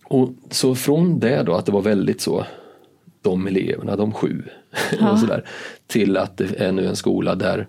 [0.07, 2.45] och så från det då att det var väldigt så
[3.21, 4.43] de eleverna, de sju
[4.99, 5.11] ja.
[5.11, 5.43] och sådär,
[5.87, 7.67] till att det är nu en skola där,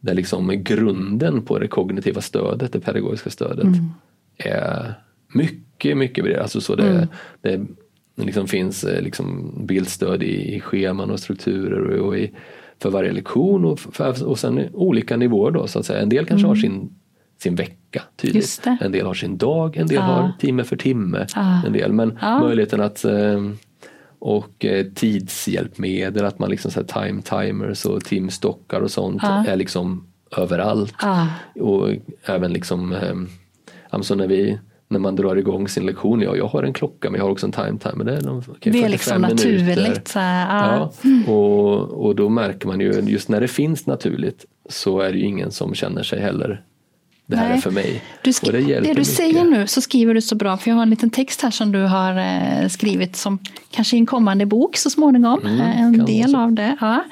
[0.00, 3.90] där liksom grunden på det kognitiva stödet, det pedagogiska stödet mm.
[4.36, 4.94] är
[5.34, 6.42] mycket, mycket bredare.
[6.42, 7.08] Alltså så det,
[7.42, 7.76] mm.
[8.16, 12.32] det liksom finns eh, liksom bildstöd i, i scheman och strukturer och, och i,
[12.78, 16.00] för varje lektion och, för, och sen olika nivåer då så att säga.
[16.00, 16.48] En del kanske mm.
[16.48, 16.90] har sin
[17.38, 18.62] sin vecka tydligt.
[18.80, 20.02] En del har sin dag, en del ja.
[20.02, 21.26] har timme för timme.
[21.34, 21.62] Ja.
[21.66, 21.92] En del.
[21.92, 22.40] Men ja.
[22.40, 23.40] möjligheten att eh,
[24.18, 30.06] och eh, tidshjälpmedel, att man liksom så time timers och timstockar och sånt är liksom
[30.36, 30.94] överallt.
[31.60, 31.88] Och
[32.24, 33.14] även liksom, eh,
[33.90, 37.18] alltså när vi när man drar igång sin lektion, ja jag har en klocka men
[37.18, 38.04] jag har också en time timer.
[38.04, 40.08] Det är, okay, det är liksom naturligt.
[40.08, 40.92] Så här, ja.
[41.32, 45.24] och, och då märker man ju, just när det finns naturligt så är det ju
[45.24, 46.62] ingen som känner sig heller
[47.26, 47.56] det här Nej.
[47.56, 48.02] är för mig.
[48.22, 49.06] Du det, det, du mycket.
[49.06, 51.72] säger nu så skriver du så bra, för jag har en liten text här som
[51.72, 53.38] du har eh, skrivit som
[53.70, 55.40] kanske i en kommande bok så småningom.
[55.40, 56.76] Mm, eh, en del av det.
[56.80, 57.04] Ja.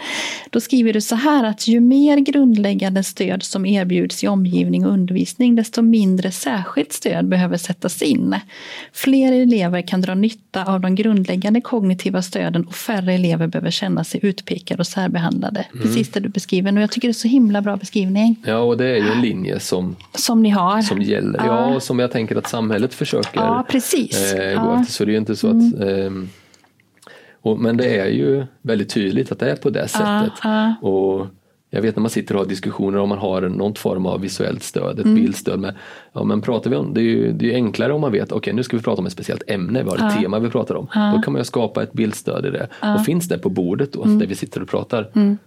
[0.50, 4.92] Då skriver du så här att ju mer grundläggande stöd som erbjuds i omgivning och
[4.92, 8.36] undervisning, desto mindre särskilt stöd behöver sättas in.
[8.92, 14.04] Fler elever kan dra nytta av de grundläggande kognitiva stöden och färre elever behöver känna
[14.04, 15.66] sig utpekade och särbehandlade.
[15.72, 15.82] Mm.
[15.82, 16.80] Precis det du beskriver nu.
[16.80, 18.36] Jag tycker det är så himla bra beskrivning.
[18.46, 20.82] Ja, och det är ju en linje som som ni har.
[20.82, 24.34] Som gäller, ja, ja och som jag tänker att samhället försöker ja, precis.
[24.34, 24.80] Eh, gå ja.
[24.80, 24.92] efter.
[24.92, 26.22] Så det är ju inte så att mm.
[26.22, 26.28] eh,
[27.42, 30.32] och, Men det är ju väldigt tydligt att det är på det sättet.
[30.42, 31.26] Ja, och
[31.70, 34.62] jag vet när man sitter och har diskussioner om man har någon form av visuellt
[34.62, 35.14] stöd, ett mm.
[35.14, 35.60] bildstöd.
[35.60, 35.74] Med,
[36.12, 38.36] ja, men pratar vi om, det är ju det är enklare om man vet, okej
[38.36, 40.74] okay, nu ska vi prata om ett speciellt ämne, vi har ett tema vi pratar
[40.74, 40.86] om.
[41.14, 42.68] Då kan man ju skapa ett bildstöd i det.
[42.80, 44.18] Och finns det på bordet då, mm.
[44.18, 45.38] där vi sitter och pratar, mm.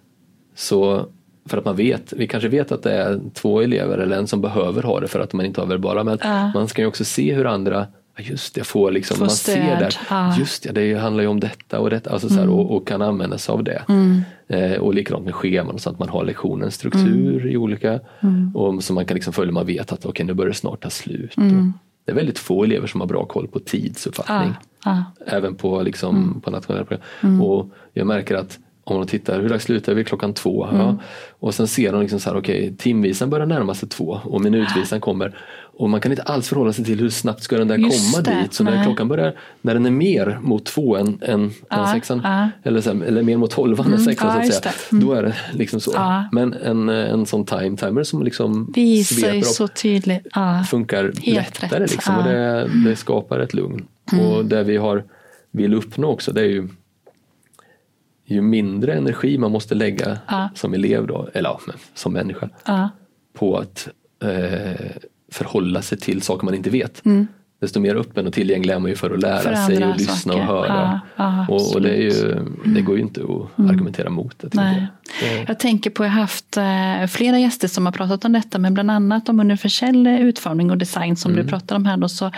[0.56, 1.06] så
[1.48, 4.42] för att man vet, vi kanske vet att det är två elever eller en som
[4.42, 6.54] behöver ha det för att man inte har verbala men uh.
[6.54, 7.88] man ska ju också se hur andra
[8.20, 9.56] Just det, får liksom, får man stöd.
[9.56, 10.40] ser där, uh.
[10.40, 12.56] just det, det handlar ju om detta och detta alltså så här, mm.
[12.56, 13.84] och, och, kan använda sig av det.
[13.90, 14.22] Mm.
[14.48, 17.50] Eh, och likadant med scheman och sånt, man har lektionens struktur mm.
[17.50, 18.56] i olika, mm.
[18.56, 20.84] och så man kan liksom följa, man vet att okej okay, nu börjar det snart
[20.84, 21.38] ta slut.
[21.38, 21.74] Mm.
[22.06, 24.54] Det är väldigt få elever som har bra koll på tidsuppfattning.
[24.88, 25.02] Uh.
[25.26, 27.42] Även på, liksom, på nationella program.
[27.42, 28.60] Och jag märker att
[28.92, 30.04] om de tittar, hur dags slutar vi?
[30.04, 30.66] Klockan två.
[30.66, 30.82] Mm.
[30.82, 30.98] Ja.
[31.40, 34.42] Och sen ser de liksom så här, okej, okay, timvisan börjar närma sig två och
[34.42, 35.38] minutvisan kommer.
[35.80, 38.24] Och man kan inte alls förhålla sig till hur snabbt ska den där Just komma
[38.24, 38.54] det, dit.
[38.54, 38.86] Så när nej.
[38.86, 42.50] klockan börjar, när den är mer mot två än, än, Ja, än sexan, ja.
[42.64, 44.74] eller, så eller mer mot tolvan än Mm, sexan ja, så att säga.
[44.92, 45.06] Mm.
[45.06, 46.24] Då är det liksom så.
[46.32, 50.28] Men en, en sån time timer som liksom Visar upp så tydligt.
[50.70, 53.86] Funkar Helt lättare liksom, och det, det skapar ett lugn.
[54.12, 54.26] Mm.
[54.26, 55.04] Och det vi har,
[55.52, 56.68] vill uppnå också det är ju
[58.30, 60.50] ju mindre energi man måste lägga Ja.
[60.56, 61.60] som elev då, eller ja,
[61.94, 62.90] som människa Ja.
[63.34, 63.88] på att
[64.24, 64.92] eh,
[65.32, 67.06] förhålla sig till saker man inte vet.
[67.06, 67.28] Mm.
[67.60, 70.34] Desto mer öppen och tillgänglig är man ju för att lära För sig och lyssna
[70.34, 70.40] saker.
[70.40, 71.02] och höra.
[71.16, 74.54] Ja, ja, och, och det, ju, det går ju inte att argumentera mot det.
[74.54, 74.88] Nej.
[75.48, 78.74] Jag tänker på, jag har haft eh, flera gäster som har pratat om detta, men
[78.74, 81.46] bland annat om universell utformning och design som mm.
[81.46, 81.98] du pratar om här.
[81.98, 82.32] Då, så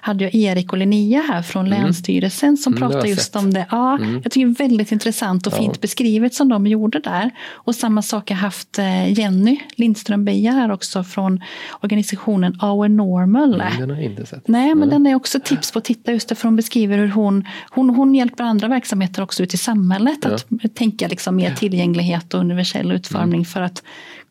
[0.00, 1.82] hade jag Erik och Linnea här från mm.
[1.82, 3.66] Länsstyrelsen som mm, pratade just om det.
[3.70, 4.20] Ja, mm.
[4.22, 5.56] Jag tycker det är väldigt intressant och ja.
[5.56, 7.30] fint beskrivet som de gjorde där.
[7.52, 11.40] Och samma sak har jag haft eh, Jenny Lindström Beja här också från
[11.80, 13.60] organisationen Our Normal.
[13.60, 14.48] Mm, den har jag inte sett.
[14.48, 17.44] Nej, men den är också tips på att titta just därför hon beskriver hur hon,
[17.70, 20.34] hon, hon hjälper andra verksamheter också ut i samhället ja.
[20.34, 23.44] att tänka liksom mer tillgänglighet och universell utformning mm.
[23.44, 23.82] för att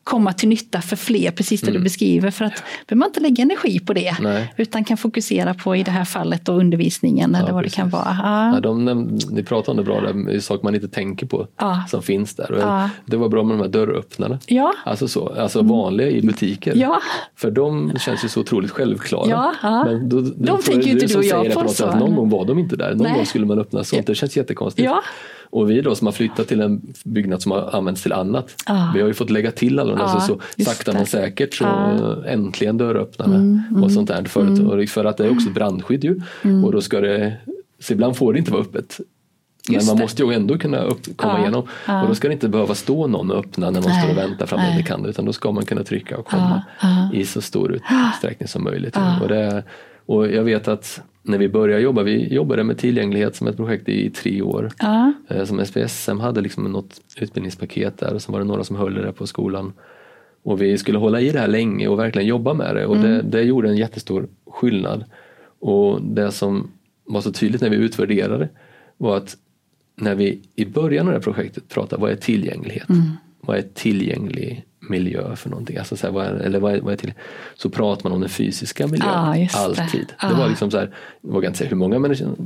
[0.06, 1.80] komma till nytta för fler, precis det mm.
[1.80, 2.30] du beskriver.
[2.30, 4.54] För att behöver man inte lägga energi på det, Nej.
[4.56, 7.76] utan kan fokusera på i det här fallet då, undervisningen eller vad precis.
[7.76, 8.18] det kan vara.
[8.22, 8.54] Ja.
[8.54, 11.84] Ja, de, ni pratar om det bra, det är saker man inte tänker på ja.
[11.88, 12.52] som finns där.
[12.52, 14.74] Och Det var bra med de här dörröppnarna, ja.
[14.84, 16.72] alltså, så, alltså vanliga i butiker.
[16.76, 17.00] Ja.
[17.36, 19.30] För de känns ju så otroligt självklara.
[19.30, 19.84] Ja, ja.
[19.84, 21.68] Men då, de tänker ju inte du och jag på.
[21.68, 21.96] Så.
[21.96, 23.16] Någon gång var de inte där, någon Nej.
[23.16, 24.88] gång skulle man öppna sånt, det känns jättekonstigt.
[25.56, 28.54] Och vi då som har flyttat till en byggnad som har använts till annat.
[28.66, 28.90] Ah.
[28.94, 31.64] Vi har ju fått lägga till alla de ah, så, så sakta men säkert så
[31.64, 32.24] ah.
[32.26, 34.24] äntligen dörröppnarna mm, mm, och sånt där.
[34.24, 34.86] För, mm.
[34.86, 36.20] för att det är också brandskydd ju.
[36.42, 36.64] Mm.
[36.64, 37.36] Och då ska det,
[37.80, 39.00] så ibland får det inte vara öppet.
[39.68, 40.02] Men Just man det.
[40.02, 41.68] måste ju ändå kunna upp, komma ja, igenom.
[41.86, 42.02] Ja.
[42.02, 44.30] Och då ska det inte behöva stå någon och öppna när man nej, står och
[44.30, 45.06] väntar fram det kan.
[45.06, 48.96] Utan då ska man kunna trycka och komma ja, i så stor utsträckning som möjligt.
[49.22, 49.64] Och, det,
[50.06, 53.88] och jag vet att när vi började jobba, vi jobbade med tillgänglighet som ett projekt
[53.88, 54.70] i tre år.
[54.78, 55.12] Ja.
[55.28, 58.94] Eh, som SPSM hade liksom något utbildningspaket där och så var det några som höll
[58.94, 59.72] det på skolan.
[60.42, 63.10] Och vi skulle hålla i det här länge och verkligen jobba med det och mm.
[63.10, 65.04] det, det gjorde en jättestor skillnad.
[65.58, 66.70] Och det som
[67.04, 68.48] var så tydligt när vi utvärderade
[68.96, 69.36] var att
[69.96, 72.88] när vi i början av det här projektet pratade vad är tillgänglighet?
[72.88, 73.02] Mm.
[73.40, 75.76] Vad är tillgänglig miljö för någonting.
[75.76, 77.12] Alltså så här, vad är, eller vad är, vad är till?
[77.54, 80.06] Så pratar man om den fysiska miljön ah, alltid.
[80.06, 80.14] Det.
[80.18, 80.28] Ah.
[80.28, 82.36] det var liksom så här, jag vågar inte säga hur många människor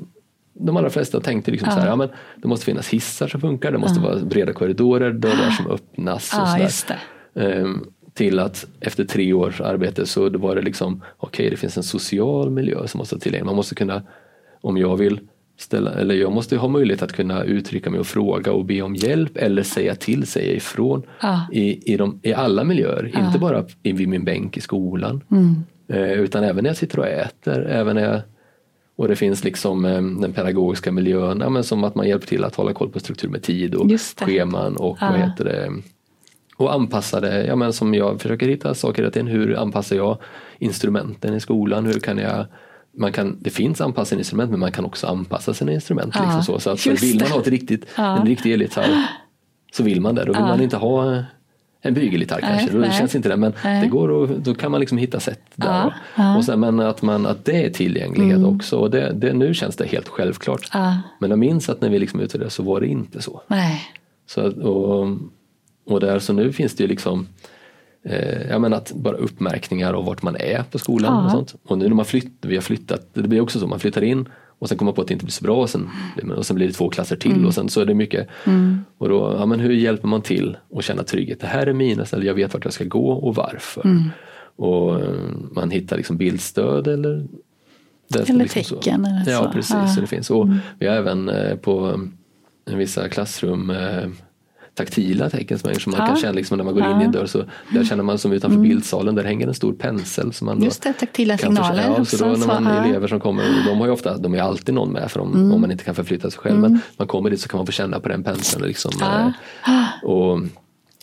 [0.52, 1.72] de allra flesta tänkte liksom ah.
[1.72, 5.12] så här, ja, men det måste finnas hissar som funkar, det måste vara breda korridorer,
[5.12, 6.94] dörrar som öppnas och så
[7.34, 11.76] um, till att efter tre års arbete så var det liksom, okej okay, det finns
[11.76, 13.46] en social miljö som måste tillgänglig.
[13.46, 14.02] Man måste kunna,
[14.60, 15.20] om jag vill
[15.60, 18.94] ställa, eller jag måste ha möjlighet att kunna uttrycka mig och fråga och be om
[18.94, 21.46] hjälp eller säga till, säga ifrån ja.
[21.52, 23.10] i, i, de, i alla miljöer.
[23.14, 23.26] Ja.
[23.26, 25.54] Inte bara vid min bänk i skolan mm.
[25.88, 27.66] eh, utan även när jag sitter och äter.
[27.66, 28.20] Även när jag,
[28.96, 32.44] och det finns liksom eh, den pedagogiska miljön, ja, men som att man hjälper till
[32.44, 35.10] att hålla koll på struktur med tid och scheman och ja.
[35.10, 35.70] vad heter det
[36.56, 39.28] och anpassa det, ja, men som jag försöker hitta saker till.
[39.28, 40.18] Hur anpassar jag
[40.58, 41.86] instrumenten i skolan?
[41.86, 42.46] Hur kan jag
[42.92, 46.14] man kan, det finns anpassade instrument men man kan också anpassa sina instrument.
[46.16, 46.60] Ja, liksom så.
[46.60, 48.18] så att vill man ha ett riktigt, ja.
[48.18, 49.06] en riktig elgitarr
[49.72, 50.24] så vill man det.
[50.24, 50.46] Då vill ja.
[50.46, 51.24] man inte ha
[51.82, 53.36] en bygelgitarr kanske, nej, då känns inte det.
[53.36, 53.82] Men nej.
[53.82, 55.94] det går och, då kan man liksom hitta sätt där.
[56.16, 58.56] Ja, och sen, men att, man, att det är tillgänglighet mm.
[58.56, 58.76] också.
[58.76, 60.70] Och det, det, nu känns det helt självklart.
[61.20, 63.42] Men jag minns att när vi liksom utvärderade så var det inte så.
[63.46, 63.82] Nej.
[64.26, 65.08] så och,
[65.86, 67.26] och där så nu finns det ju liksom
[68.04, 71.24] eh, ja, men att bara uppmärkningar av vart man är på skolan ja.
[71.24, 71.54] och sånt.
[71.64, 74.28] Och nu när man flytt, vi har flyttat, det blir också så, man flyttar in
[74.60, 75.90] och sen kommer man på att det inte blir så bra och sen,
[76.36, 77.46] och sen blir det två klasser till mm.
[77.46, 78.28] och sen så är det mycket.
[78.44, 78.84] Mm.
[78.98, 81.40] Och då, ja men hur hjälper man till att känna trygghet?
[81.40, 83.84] Det här är mina ställen, jag vet vart jag ska gå och varför.
[83.84, 84.10] Mm.
[84.56, 85.14] Och eh,
[85.52, 87.26] man hittar liksom bildstöd eller
[88.14, 89.04] eller liksom tecken.
[89.04, 89.30] Eller så.
[89.30, 89.86] Ja precis, ja.
[89.86, 90.30] Så det finns.
[90.30, 90.58] Och mm.
[90.78, 92.00] vi har även eh, på
[92.64, 93.72] vissa klassrum
[94.74, 97.26] taktila tecken som man, man kan känna liksom när man går in i en dörr.
[97.26, 98.68] Så där känner man som utanför mm.
[98.68, 100.32] bildsalen, där hänger en stor pensel.
[100.32, 101.94] Som man Just det, taktila signaler.
[101.98, 104.42] Ja, så då när man, så, elever som kommer, de har ju ofta, de är
[104.42, 105.52] alltid någon med för om, mm.
[105.52, 106.58] om man inte kan förflytta sig själv.
[106.58, 106.72] Mm.
[106.72, 108.66] Men man kommer dit så kan man få känna på den penseln.
[108.66, 109.86] Liksom, ah.
[110.02, 110.40] och,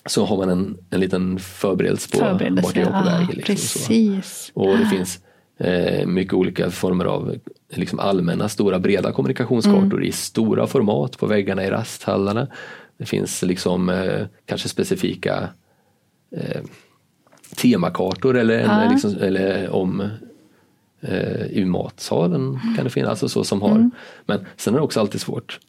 [0.06, 3.28] så har man en, en liten förberedelse på förberedelse, vart jag är på väg.
[3.38, 4.52] Liksom, precis.
[4.54, 4.62] Så.
[4.62, 5.20] Och det finns
[5.60, 7.36] eh, mycket olika former av
[7.74, 10.04] liksom allmänna stora breda kommunikationskartor mm.
[10.04, 12.48] i stora format på väggarna i rasthallarna.
[12.98, 15.50] Det finns liksom eh, kanske specifika
[16.32, 16.62] eh,
[17.56, 18.90] temakartor eller, en, ja.
[18.92, 20.10] liksom, eller om
[21.02, 23.72] eh, i matsalen kan det finnas, alltså så som har.
[23.72, 23.92] Mm.
[24.26, 25.60] Men sen är det också alltid svårt.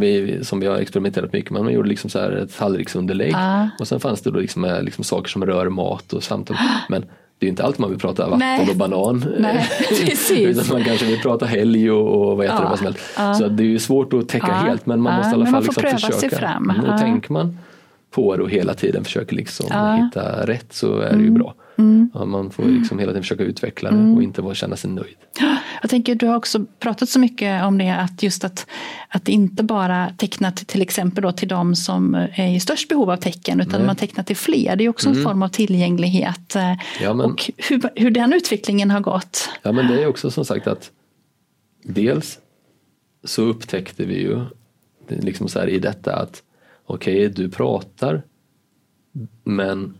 [0.00, 3.68] Vi, som vi har experimenterat mycket med, man gjorde liksom så här ett tallriksunderlägg ja.
[3.80, 6.56] och sen fanns det då liksom, eh, liksom saker som rör mat och samtal.
[6.88, 7.06] Men
[7.38, 8.70] det är inte alltid man vill prata vatten Nej.
[8.70, 9.24] och banan.
[9.38, 9.68] Nej.
[10.30, 12.62] Utan man kanske vill prata helg och, och vad heter ja.
[12.62, 13.00] det, vad som helst.
[13.16, 13.34] Ja.
[13.34, 14.54] Så det är ju svårt att täcka ja.
[14.54, 16.12] helt men man måste i alla fall liksom försöka.
[16.12, 16.70] Sig fram.
[16.70, 17.58] Mm, och tänker man
[18.10, 19.66] på det och hela tiden försöker liksom
[20.04, 21.34] hitta rätt så är det ju mm.
[21.34, 21.54] bra.
[21.78, 22.10] Mm.
[22.14, 24.16] man får liksom hela tiden försöka utveckla det mm.
[24.16, 25.16] och inte bara känna sig nöjd.
[25.80, 28.66] Jag tänker du har också pratat så mycket om det att just att,
[29.08, 33.10] att inte bara teckna till, till exempel då till de som är i störst behov
[33.10, 33.86] av tecken utan Nej.
[33.86, 34.76] man tecknar till fler.
[34.76, 35.18] Det är också mm.
[35.18, 36.54] en form av tillgänglighet.
[37.00, 39.50] Ja, men, och hur, hur den utvecklingen har gått.
[39.62, 40.90] Ja men det är också som sagt att
[41.82, 42.38] dels
[43.24, 44.44] så upptäckte vi ju
[45.08, 46.42] liksom så här i detta att
[46.86, 48.22] okej okay, du pratar
[49.44, 49.97] men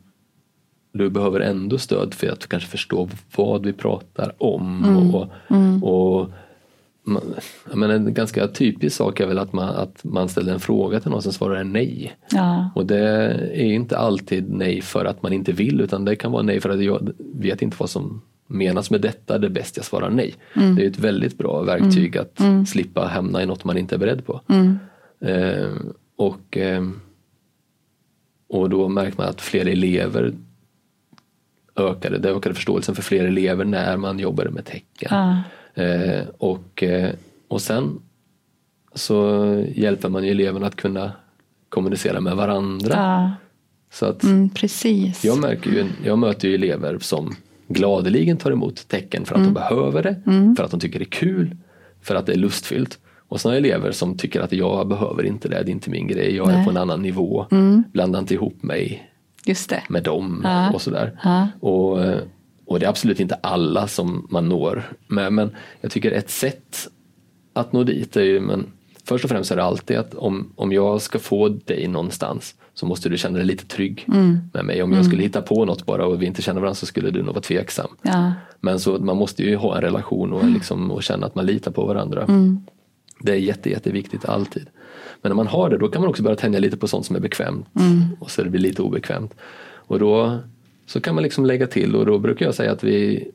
[0.92, 4.84] du behöver ändå stöd för att kanske förstå vad vi pratar om.
[4.84, 5.14] Mm.
[5.14, 5.84] Och, mm.
[5.84, 6.30] och
[7.74, 11.10] men en ganska typisk sak är väl att man, att man ställer en fråga till
[11.10, 12.16] någon som svarar nej.
[12.30, 12.70] Ja.
[12.74, 13.08] Och det
[13.54, 16.70] är inte alltid nej för att man inte vill utan det kan vara nej för
[16.70, 20.34] att jag vet inte vad som menas med detta, det är bäst jag svarar nej.
[20.56, 20.74] Mm.
[20.74, 22.22] Det är ett väldigt bra verktyg mm.
[22.22, 22.66] att mm.
[22.66, 24.40] slippa hamna i något man inte är beredd på.
[24.48, 24.78] Mm.
[25.20, 25.70] Eh,
[26.16, 26.82] och, eh,
[28.48, 30.32] och då märker man att fler elever
[31.78, 35.08] ökade, det ökade förståelsen för fler elever när man jobbade med tecken.
[35.10, 35.42] Ja.
[35.82, 37.10] Eh, och, eh,
[37.48, 38.00] och sen
[38.94, 41.12] så hjälper man ju eleverna att kunna
[41.68, 42.94] kommunicera med varandra.
[42.94, 43.32] Ja.
[43.92, 45.24] Så att mm, precis.
[45.24, 47.36] Jag, märker ju, jag möter ju elever som
[47.68, 49.54] gladeligen tar emot tecken för att mm.
[49.54, 50.56] de behöver det, mm.
[50.56, 51.56] för att de tycker det är kul,
[52.02, 52.98] för att det är lustfyllt.
[53.28, 56.36] Och sådana elever som tycker att jag behöver inte det, det är inte min grej,
[56.36, 56.60] jag Nej.
[56.60, 57.84] är på en annan nivå, mm.
[57.92, 59.10] blanda inte ihop mig
[59.88, 60.70] med dem ja.
[60.70, 61.18] och sådär.
[61.24, 61.48] Ja.
[61.60, 61.98] Och,
[62.66, 66.88] och det är absolut inte alla som man når med men jag tycker ett sätt
[67.52, 68.66] att nå dit är ju, men
[69.04, 72.86] först och främst är det alltid att om, om jag ska få dig någonstans så
[72.86, 74.38] måste du känna dig lite trygg mm.
[74.52, 74.82] med mig.
[74.82, 75.28] Om jag skulle mm.
[75.28, 77.90] hitta på något bara och vi inte känner varandra så skulle du nog vara tveksam.
[78.02, 78.32] Ja.
[78.60, 81.70] Men så man måste ju ha en relation och, liksom, och känna att man litar
[81.70, 82.22] på varandra.
[82.22, 82.60] Mm.
[83.20, 84.66] Det är jätte, jätteviktigt alltid.
[85.22, 87.16] Men när man har det då kan man också börja tänja lite på sånt som
[87.16, 88.02] är bekvämt mm.
[88.20, 89.34] och så det blir lite obekvämt.
[89.74, 90.38] Och då
[90.86, 93.28] så kan man liksom lägga till och då brukar jag säga att vi,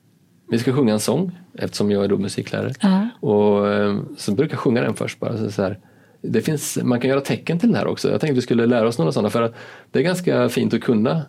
[0.50, 2.70] vi ska sjunga en sång eftersom jag är då musiklärare.
[2.70, 3.08] Uh-huh.
[3.20, 5.38] Och eh, så brukar jag sjunga den först bara.
[5.38, 5.80] Så, så här,
[6.22, 8.12] det finns, man kan göra tecken till den här också.
[8.12, 9.56] Jag tänkte att vi skulle lära oss några sådana för att
[9.92, 11.22] det är ganska fint att kunna.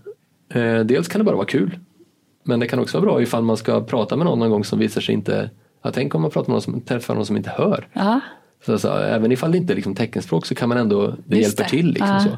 [0.49, 1.79] Eh, dels kan det bara vara kul.
[2.45, 4.79] Men det kan också vara bra ifall man ska prata med någon någon gång som
[4.79, 5.51] visar sig inte,
[5.83, 7.87] ja, tänk om man pratar med någon som, träffar någon som inte hör.
[7.95, 8.21] Uh-huh.
[8.67, 11.49] Så, så, även ifall det inte är liksom teckenspråk så kan man ändå, det Just
[11.49, 11.71] hjälper det.
[11.71, 11.87] till.
[11.87, 12.37] Liksom, så.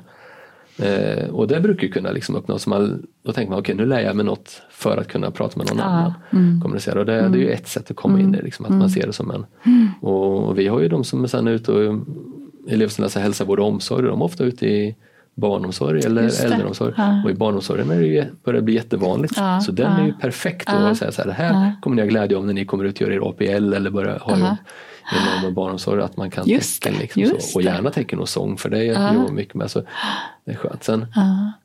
[0.78, 3.90] Eh, och det brukar kunna liksom öppna, så man, då tänker man okej okay, nu
[3.90, 5.84] lär jag mig något för att kunna prata med någon ja.
[5.84, 6.12] annan.
[6.32, 6.60] Mm.
[6.60, 7.32] Kommunicera och det, mm.
[7.32, 8.90] det, är ju ett sätt att komma in i liksom, att man mm.
[8.90, 9.46] ser det som en.
[9.66, 9.88] Mm.
[10.00, 11.98] Och, vi har ju de som är sen ute och
[12.68, 14.96] elever som läser hälsa, vård och omsorg, de är ofta ute i
[15.34, 16.94] barnomsorg eller äldreomsorg.
[16.96, 17.22] Ja.
[17.24, 19.34] Och i barnomsorgen är det ju, börjar det bli jättevanligt.
[19.36, 19.60] Ja.
[19.60, 20.88] Så den är ju perfekt ja.
[20.88, 22.94] att säga så här, det här kommer ni ha glädje av när ni kommer ut
[22.94, 24.56] och gör er APL eller börjar ha jobb
[25.40, 26.98] inom barnomsorg att man kan just tecken.
[26.98, 27.58] Liksom just så.
[27.58, 29.32] Och gärna tecken och sång för det är uh.
[29.32, 29.70] mycket med.
[29.70, 29.82] Så
[30.44, 30.84] det är skönt.
[30.84, 31.06] Sen,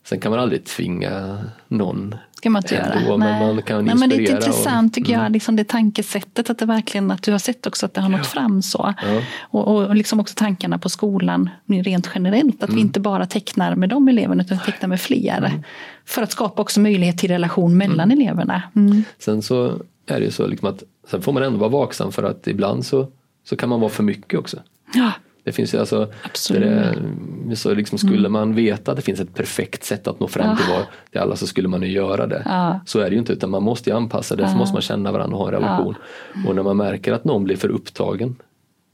[0.03, 2.93] sen kan man aldrig tvinga någon ska man inte göra.
[2.93, 5.23] Ändå, men man kan Nej, men det är intressant och, tycker mm.
[5.23, 8.09] jag, liksom det tankesättet att det verkligen, att du har sett också att det har
[8.09, 8.23] nått ja.
[8.23, 8.93] fram så.
[9.01, 9.21] Ja.
[9.41, 12.75] Och, och liksom också tankarna på skolan rent generellt, att mm.
[12.75, 15.37] vi inte bara tecknar med de eleverna utan tecknar med fler.
[15.37, 15.63] Mm.
[16.05, 18.19] För att skapa också möjlighet till relation mellan mm.
[18.19, 18.63] eleverna.
[18.75, 19.03] Mm.
[19.19, 22.23] Sen så är det ju så liksom att sen får man ändå vara vaksam för
[22.23, 23.07] att ibland så
[23.43, 24.59] så kan man vara för mycket också.
[24.93, 25.11] Ja.
[25.43, 26.11] Det finns ju alltså,
[26.49, 28.31] det, så liksom skulle mm.
[28.31, 31.35] man veta att det finns ett perfekt sätt att nå fram till, var, till alla
[31.35, 32.41] så skulle man ju göra det.
[32.45, 32.79] Ja.
[32.85, 35.11] Så är det ju inte utan man måste ju anpassa det, så måste man känna
[35.11, 35.95] varandra och ha en relation.
[36.33, 36.49] Ja.
[36.49, 38.35] Och när man märker att någon blir för upptagen,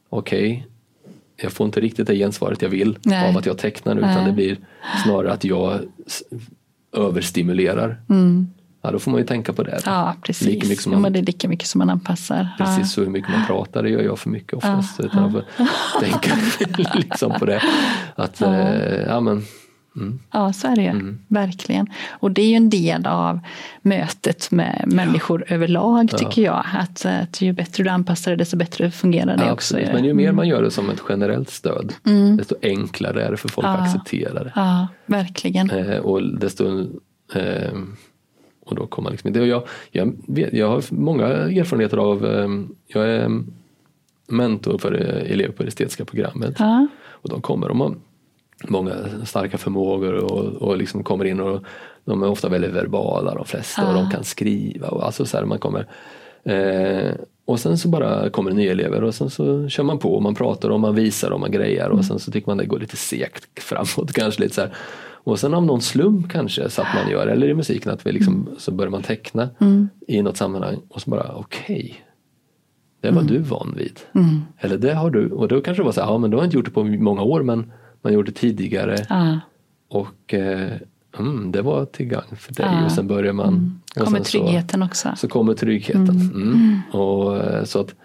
[0.09, 0.63] okej, okay,
[1.41, 3.29] jag får inte riktigt det gensvaret jag vill Nej.
[3.29, 4.25] av att jag tecknar utan Nej.
[4.25, 4.57] det blir
[5.03, 5.79] snarare att jag
[6.93, 8.01] överstimulerar.
[8.09, 8.47] Mm.
[8.87, 9.81] Ja, då får man ju tänka på det.
[9.85, 10.47] Ja, precis.
[10.47, 12.49] Lika mycket som man, ja, det är lika mycket som man anpassar.
[12.57, 12.85] Precis, ja.
[12.85, 14.99] så hur mycket man pratar det gör jag för mycket oftast.
[14.99, 15.65] Ja, utan ja.
[15.65, 16.37] att tänka
[16.93, 17.61] liksom på det.
[18.15, 18.55] Att, ja.
[18.55, 19.43] Eh, ja, men,
[19.95, 20.19] mm.
[20.31, 20.89] ja, så är det ju.
[20.89, 21.19] Mm.
[21.27, 21.87] Verkligen.
[22.09, 23.39] Och det är ju en del av
[23.81, 26.65] mötet med människor överlag tycker jag.
[26.73, 29.77] Att, att ju bättre du anpassar det desto bättre fungerar det också.
[29.77, 30.35] Men ju mer mm.
[30.35, 32.37] man gör det som ett generellt stöd mm.
[32.37, 34.51] desto enklare är det för folk att acceptera det.
[34.55, 35.69] Ja, verkligen.
[35.69, 36.79] Eh, och desto
[37.33, 37.71] eh,
[38.69, 39.39] och då kommer liksom inte.
[39.39, 43.31] Jag, jag, vet, jag har många erfarenheter av, ehm, jag är
[44.27, 46.55] mentor för elever på det estetiska programmet.
[46.59, 46.87] Ja.
[47.05, 47.95] Och de kommer, de har
[48.63, 48.93] många
[49.25, 51.63] starka förmågor och, och liksom kommer in och
[52.05, 53.87] de är ofta väldigt verbala de flesta ja.
[53.87, 54.87] och de kan skriva.
[54.87, 55.87] Och alltså så här, man kommer,
[56.43, 57.11] eh,
[57.45, 60.23] och sen så bara kommer det nya elever och sen så kör man på och
[60.23, 62.03] man pratar och man visar och man grejer och mm.
[62.03, 64.73] sen så tycker man det går lite segt framåt kanske lite så här.
[65.27, 68.11] Och sen av någon slump kanske så att man gör, eller i musiken att vi
[68.11, 68.55] liksom, mm.
[68.57, 69.89] så börjar man teckna mm.
[70.07, 71.93] i något sammanhang och så bara okej, okay,
[73.01, 73.33] det var mm.
[73.33, 73.99] du van vid.
[74.15, 74.41] Mm.
[74.57, 76.45] Eller det har du, och då kanske det var så här, ja men då har
[76.45, 79.05] inte gjort det på många år men man gjorde det tidigare.
[79.09, 79.35] Ah.
[79.87, 80.71] Och eh,
[81.19, 82.85] mm, det var till gagn för dig ah.
[82.85, 83.47] och sen börjar man.
[83.47, 84.05] Mm.
[84.05, 85.13] kommer tryggheten så, också.
[85.17, 86.81] Så kommer tryggheten.
[86.91, 87.95] Och, eh, så att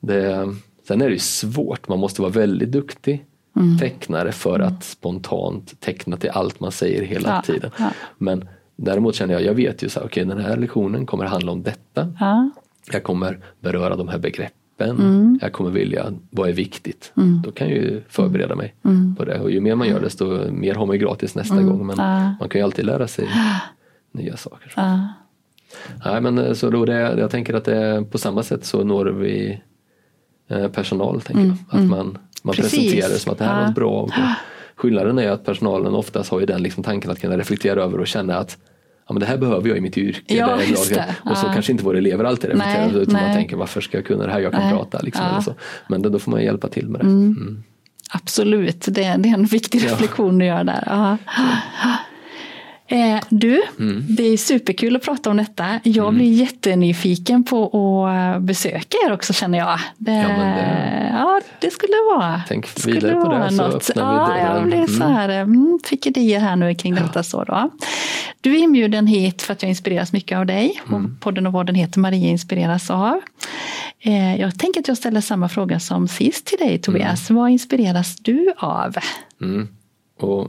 [0.00, 0.54] det,
[0.88, 3.24] sen är det ju svårt, man måste vara väldigt duktig
[3.56, 3.78] mm.
[3.78, 4.68] tecknare för mm.
[4.68, 7.70] att spontant teckna till allt man säger hela ja, tiden.
[7.78, 7.90] Ja.
[8.18, 11.24] Men däremot känner jag, jag vet ju så här, okej okay, den här lektionen kommer
[11.24, 12.12] handla om detta.
[12.20, 12.50] Ja.
[12.92, 14.90] Jag kommer beröra de här begreppen.
[14.90, 15.38] Mm.
[15.42, 17.12] Jag kommer vilja, vad är viktigt?
[17.16, 17.42] Mm.
[17.44, 19.16] Då kan jag ju förbereda mig mm.
[19.16, 19.40] på det.
[19.40, 21.66] Och ju mer man gör desto mer har man ju gratis nästa mm.
[21.66, 21.86] gång.
[21.86, 21.96] Men
[22.40, 23.28] man kan ju alltid lära sig
[24.12, 24.72] nya saker.
[26.04, 29.06] Nej, men eh, så då det, jag tänker att det, på samma sätt så når
[29.06, 29.60] vi
[30.48, 31.20] eh, personal.
[31.20, 31.82] Tänker jag.
[31.82, 33.66] Mm, att man, man presenterar det som att det här uh.
[33.66, 34.02] var bra.
[34.02, 34.10] Och
[34.76, 38.06] skillnaden är att personalen oftast har ju den liksom tanken att kunna reflektera över och
[38.06, 38.58] känna att
[39.06, 40.34] ja, men det här behöver jag i mitt yrke.
[40.34, 40.58] Ja.
[41.30, 43.22] Och så kanske inte våra elever alltid reflekterar utan nej.
[43.22, 44.72] man tänker varför ska jag kunna det här, jag kan nej.
[44.72, 45.00] prata.
[45.00, 45.42] Liksom, ja.
[45.42, 45.54] så.
[45.88, 47.06] Men då får man hjälpa till med det.
[47.06, 47.36] Mm.
[47.40, 47.62] Mm.
[48.10, 51.18] Absolut, det, är, det är en viktig reflektion du gör där.
[52.86, 54.06] Eh, du, mm.
[54.08, 55.80] det är superkul att prata om detta.
[55.82, 56.14] Jag mm.
[56.14, 59.78] blir jättenyfiken på att besöka er också känner jag.
[59.98, 63.90] Det, ja, det, ja, det skulle vara Tänk skulle vidare på det så något.
[63.90, 64.80] öppnar ja, vi dörren.
[64.80, 65.14] Jag så mm.
[65.14, 67.22] här, mm, fick idéer här nu kring detta.
[67.22, 67.70] Så då.
[68.40, 70.80] Du är inbjuden hit för att jag inspireras mycket av dig.
[70.88, 71.16] Mm.
[71.20, 73.20] Podden och vad den heter Maria inspireras av.
[74.00, 77.30] Eh, jag tänker att jag ställer samma fråga som sist till dig Tobias.
[77.30, 77.42] Mm.
[77.42, 78.94] Vad inspireras du av?
[80.20, 80.48] Och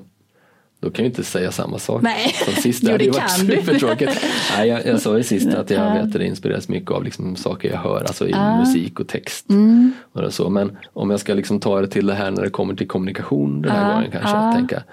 [0.86, 2.36] då kan jag inte säga samma sak Nej.
[2.46, 2.86] som sist.
[2.86, 4.26] Det jo, hade ju varit supertråkigt.
[4.58, 7.36] Nej, jag, jag sa ju sist att jag vet att det inspireras mycket av liksom
[7.36, 8.60] saker jag hör, alltså i ah.
[8.60, 9.50] musik och text.
[9.50, 9.94] Mm.
[10.12, 10.50] Och så.
[10.50, 13.62] Men om jag ska liksom ta det till det här när det kommer till kommunikation
[13.62, 13.96] den här ah.
[13.96, 14.54] gången kanske, ah.
[14.54, 14.84] tänka,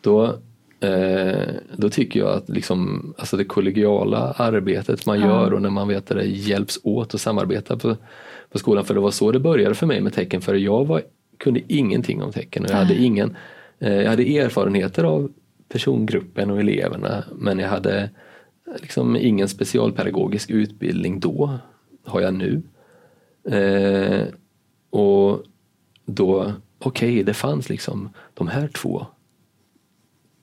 [0.00, 0.24] då,
[0.80, 5.88] eh, då tycker jag att liksom, alltså det kollegiala arbetet man gör och när man
[5.88, 7.96] vet att det hjälps åt och samarbetar på,
[8.52, 11.02] på skolan, för det var så det började för mig med tecken, för jag var,
[11.38, 13.36] kunde ingenting om tecken och jag hade ingen
[13.78, 15.32] jag hade erfarenheter av
[15.68, 18.10] persongruppen och eleverna men jag hade
[18.80, 21.58] liksom ingen specialpedagogisk utbildning då,
[22.04, 22.62] har jag nu.
[23.48, 24.26] Eh,
[24.90, 25.42] och
[26.04, 29.06] då, okej, okay, det fanns liksom de här två.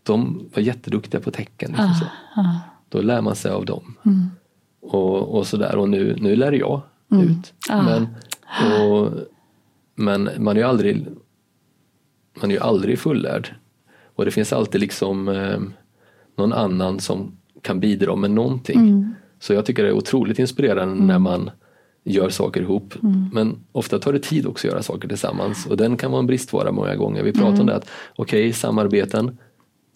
[0.03, 1.69] De var jätteduktiga på tecken.
[1.71, 2.59] Liksom ah, ah.
[2.89, 3.95] Då lär man sig av dem.
[4.05, 4.27] Mm.
[4.81, 6.81] Och, och sådär och nu, nu lär jag
[7.11, 7.27] mm.
[7.27, 7.53] ut.
[7.69, 7.81] Ah.
[7.81, 8.07] Men,
[8.81, 9.11] och,
[9.95, 11.07] men man är ju aldrig
[12.43, 13.55] man är ju aldrig fullärd.
[14.15, 15.59] Och det finns alltid liksom eh,
[16.37, 18.79] någon annan som kan bidra med någonting.
[18.79, 19.15] Mm.
[19.39, 21.07] Så jag tycker det är otroligt inspirerande mm.
[21.07, 21.51] när man
[22.03, 22.93] gör saker ihop.
[23.03, 23.29] Mm.
[23.33, 26.27] Men ofta tar det tid också att göra saker tillsammans och den kan vara en
[26.27, 27.23] bristvara många gånger.
[27.23, 27.65] Vi pratar om mm.
[27.65, 29.37] det att okej, okay, samarbeten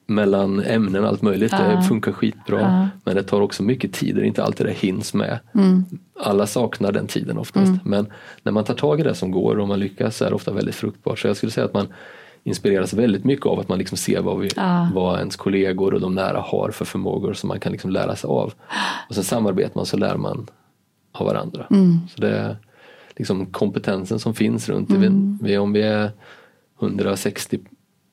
[0.06, 1.78] mellan ämnen och allt möjligt, uh.
[1.78, 2.62] det funkar skitbra.
[2.62, 2.86] Uh.
[3.04, 5.40] Men det tar också mycket tid, det är inte alltid det hinns med.
[5.56, 5.86] Mm.
[6.20, 7.68] Alla saknar den tiden oftast.
[7.68, 7.80] Mm.
[7.84, 8.08] Men
[8.44, 10.54] när man tar tag i det som går och man lyckas så är det ofta
[10.54, 11.20] väldigt fruktbart.
[11.20, 11.88] Så jag skulle säga att man
[12.44, 14.90] inspireras väldigt mycket av att man liksom ser vad, vi, ja.
[14.94, 18.28] vad ens kollegor och de nära har för förmågor som man kan liksom lära sig
[18.28, 18.54] av.
[19.10, 20.48] Och sen samarbetar man så lär man
[21.12, 21.68] av varandra.
[21.70, 22.00] Mm.
[22.10, 22.58] Så det är
[23.16, 25.40] liksom kompetensen som finns runt mm.
[25.42, 26.12] vi, Om vi är
[26.82, 27.60] 160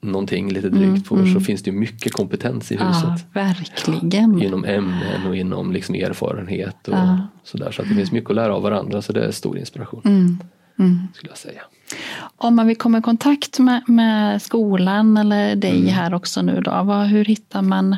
[0.05, 1.35] någonting lite drygt mm, på mm.
[1.35, 3.05] så finns det mycket kompetens i huset.
[3.05, 4.43] Ja, verkligen.
[4.43, 7.19] Inom ämnen och inom liksom erfarenhet och ja.
[7.45, 7.71] sådär.
[7.71, 10.03] Så att det finns mycket att lära av varandra så det är stor inspiration.
[10.05, 10.39] Mm.
[10.79, 10.99] Mm.
[11.15, 11.63] Skulle jag säga.
[12.37, 15.89] Om man vill komma i kontakt med, med skolan eller dig mm.
[15.89, 17.97] här också nu då, vad, hur hittar man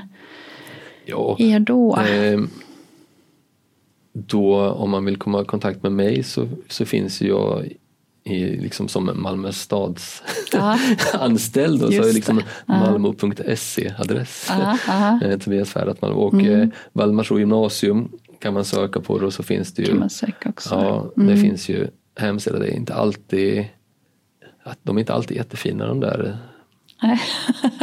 [1.04, 1.96] ja, er då?
[1.96, 2.40] Eh,
[4.12, 7.68] då om man vill komma i kontakt med mig så, så finns jag
[8.24, 10.22] i, liksom som Malmö stads
[11.12, 14.50] anställd och så är liksom malmo.se adress.
[15.44, 16.60] Tobias Färdat Malmö och mm.
[16.60, 18.08] eh, Valdemarsro gymnasium
[18.38, 19.88] kan man söka på det och så finns det ju.
[19.88, 20.74] Kan man söka också.
[20.74, 21.34] Ja, mm.
[21.34, 22.58] det finns ju hemsida.
[22.58, 23.66] Det är inte alltid
[24.62, 26.38] att de är inte alltid jättefina de där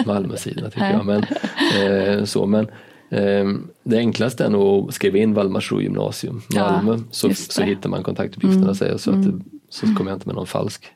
[0.05, 1.05] Malmösidorna tycker jag.
[1.05, 1.23] Men,
[1.81, 2.67] eh, så, men
[3.09, 3.45] eh,
[3.84, 8.03] det enklaste är nog att skriva in Valdemarsro gymnasium Malmö ja, så, så hittar man
[8.03, 8.97] kontaktuppgifterna mm.
[8.97, 9.43] så, att, mm.
[9.69, 10.91] så kommer jag inte med någon falsk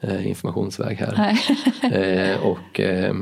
[0.00, 1.38] eh, informationsväg här.
[2.32, 3.14] eh, och eh,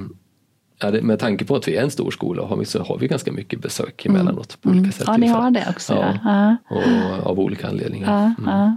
[0.81, 2.99] ja, det, med tanke på att vi är en stor skola har vi, så har
[2.99, 4.93] vi ganska mycket besök emellanåt på olika mm.
[4.93, 5.05] sätt.
[5.07, 5.95] Ja, ni har det också.
[5.95, 6.57] Ja, ja.
[6.77, 8.35] Och, av olika anledningar.
[8.39, 8.77] Mm.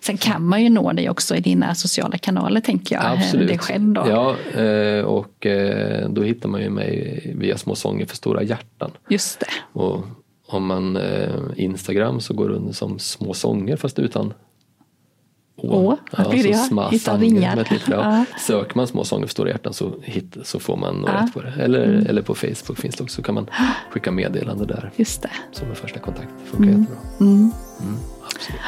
[0.00, 3.04] Sen kan man ju nå dig också i dina sociala kanaler tänker jag.
[3.04, 3.48] Absolut.
[3.48, 4.04] Dig själv då.
[4.08, 8.90] Ja, eh, och eh, då hittar man ju mig via Små sånger för stora hjärtan.
[9.08, 9.80] Just det.
[9.80, 10.04] Och
[10.46, 14.34] om man eh, Instagram så går det under som Små sånger fast utan
[15.56, 16.88] Åh, ja, så ja.
[16.88, 17.66] Hitta vingar.
[17.90, 18.24] Ja.
[18.38, 21.12] Söker man Små sånger för stora hjärtan så, hit, så får man ja.
[21.12, 21.52] rätt på det.
[21.58, 22.06] Eller, mm.
[22.06, 23.46] eller på Facebook finns det också, så kan man
[23.90, 24.90] skicka meddelande där.
[24.96, 25.30] Just det.
[25.52, 26.28] Som en första kontakt.
[26.44, 26.80] Det funkar mm.
[26.80, 27.02] jättebra.
[27.20, 27.52] Mm.
[27.80, 28.60] Mm, absolut.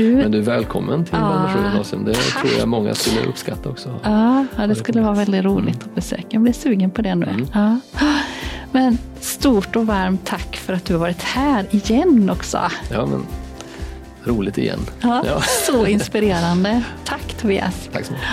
[0.00, 0.16] Du...
[0.16, 2.04] Men du är välkommen till ja, gymnasium.
[2.04, 2.40] Det tack.
[2.40, 4.00] tror jag många skulle uppskatta också.
[4.02, 6.26] Ja, ja det skulle vara väldigt roligt att besöka.
[6.28, 7.26] Jag blir sugen på det nu.
[7.26, 7.46] Mm.
[7.52, 7.78] Ja.
[8.72, 12.60] Men stort och varmt tack för att du har varit här igen också.
[12.90, 13.26] Ja, men
[14.24, 14.80] roligt igen.
[15.00, 15.40] Ja, ja.
[15.66, 16.82] Så inspirerande.
[17.04, 17.88] Tack Tobias.
[17.92, 18.28] Tack så mycket.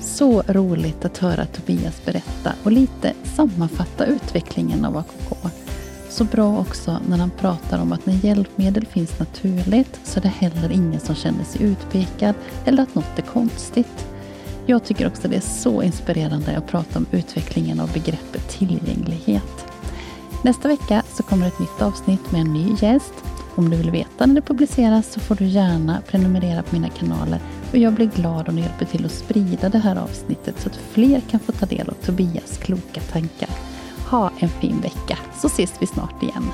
[0.00, 5.36] Så roligt att höra Tobias berätta och lite sammanfatta utvecklingen av AKK
[6.12, 10.28] så bra också när han pratar om att när hjälpmedel finns naturligt så är det
[10.28, 12.34] heller ingen som känner sig utpekad
[12.64, 14.06] eller att något är konstigt.
[14.66, 19.66] Jag tycker också det är så inspirerande att prata om utvecklingen av begreppet tillgänglighet.
[20.44, 23.14] Nästa vecka så kommer ett nytt avsnitt med en ny gäst.
[23.54, 27.40] Om du vill veta när det publiceras så får du gärna prenumerera på mina kanaler
[27.70, 30.76] och jag blir glad om du hjälper till att sprida det här avsnittet så att
[30.76, 33.48] fler kan få ta del av Tobias kloka tankar.
[34.12, 36.50] Ha en fin vecka så ses vi snart igen.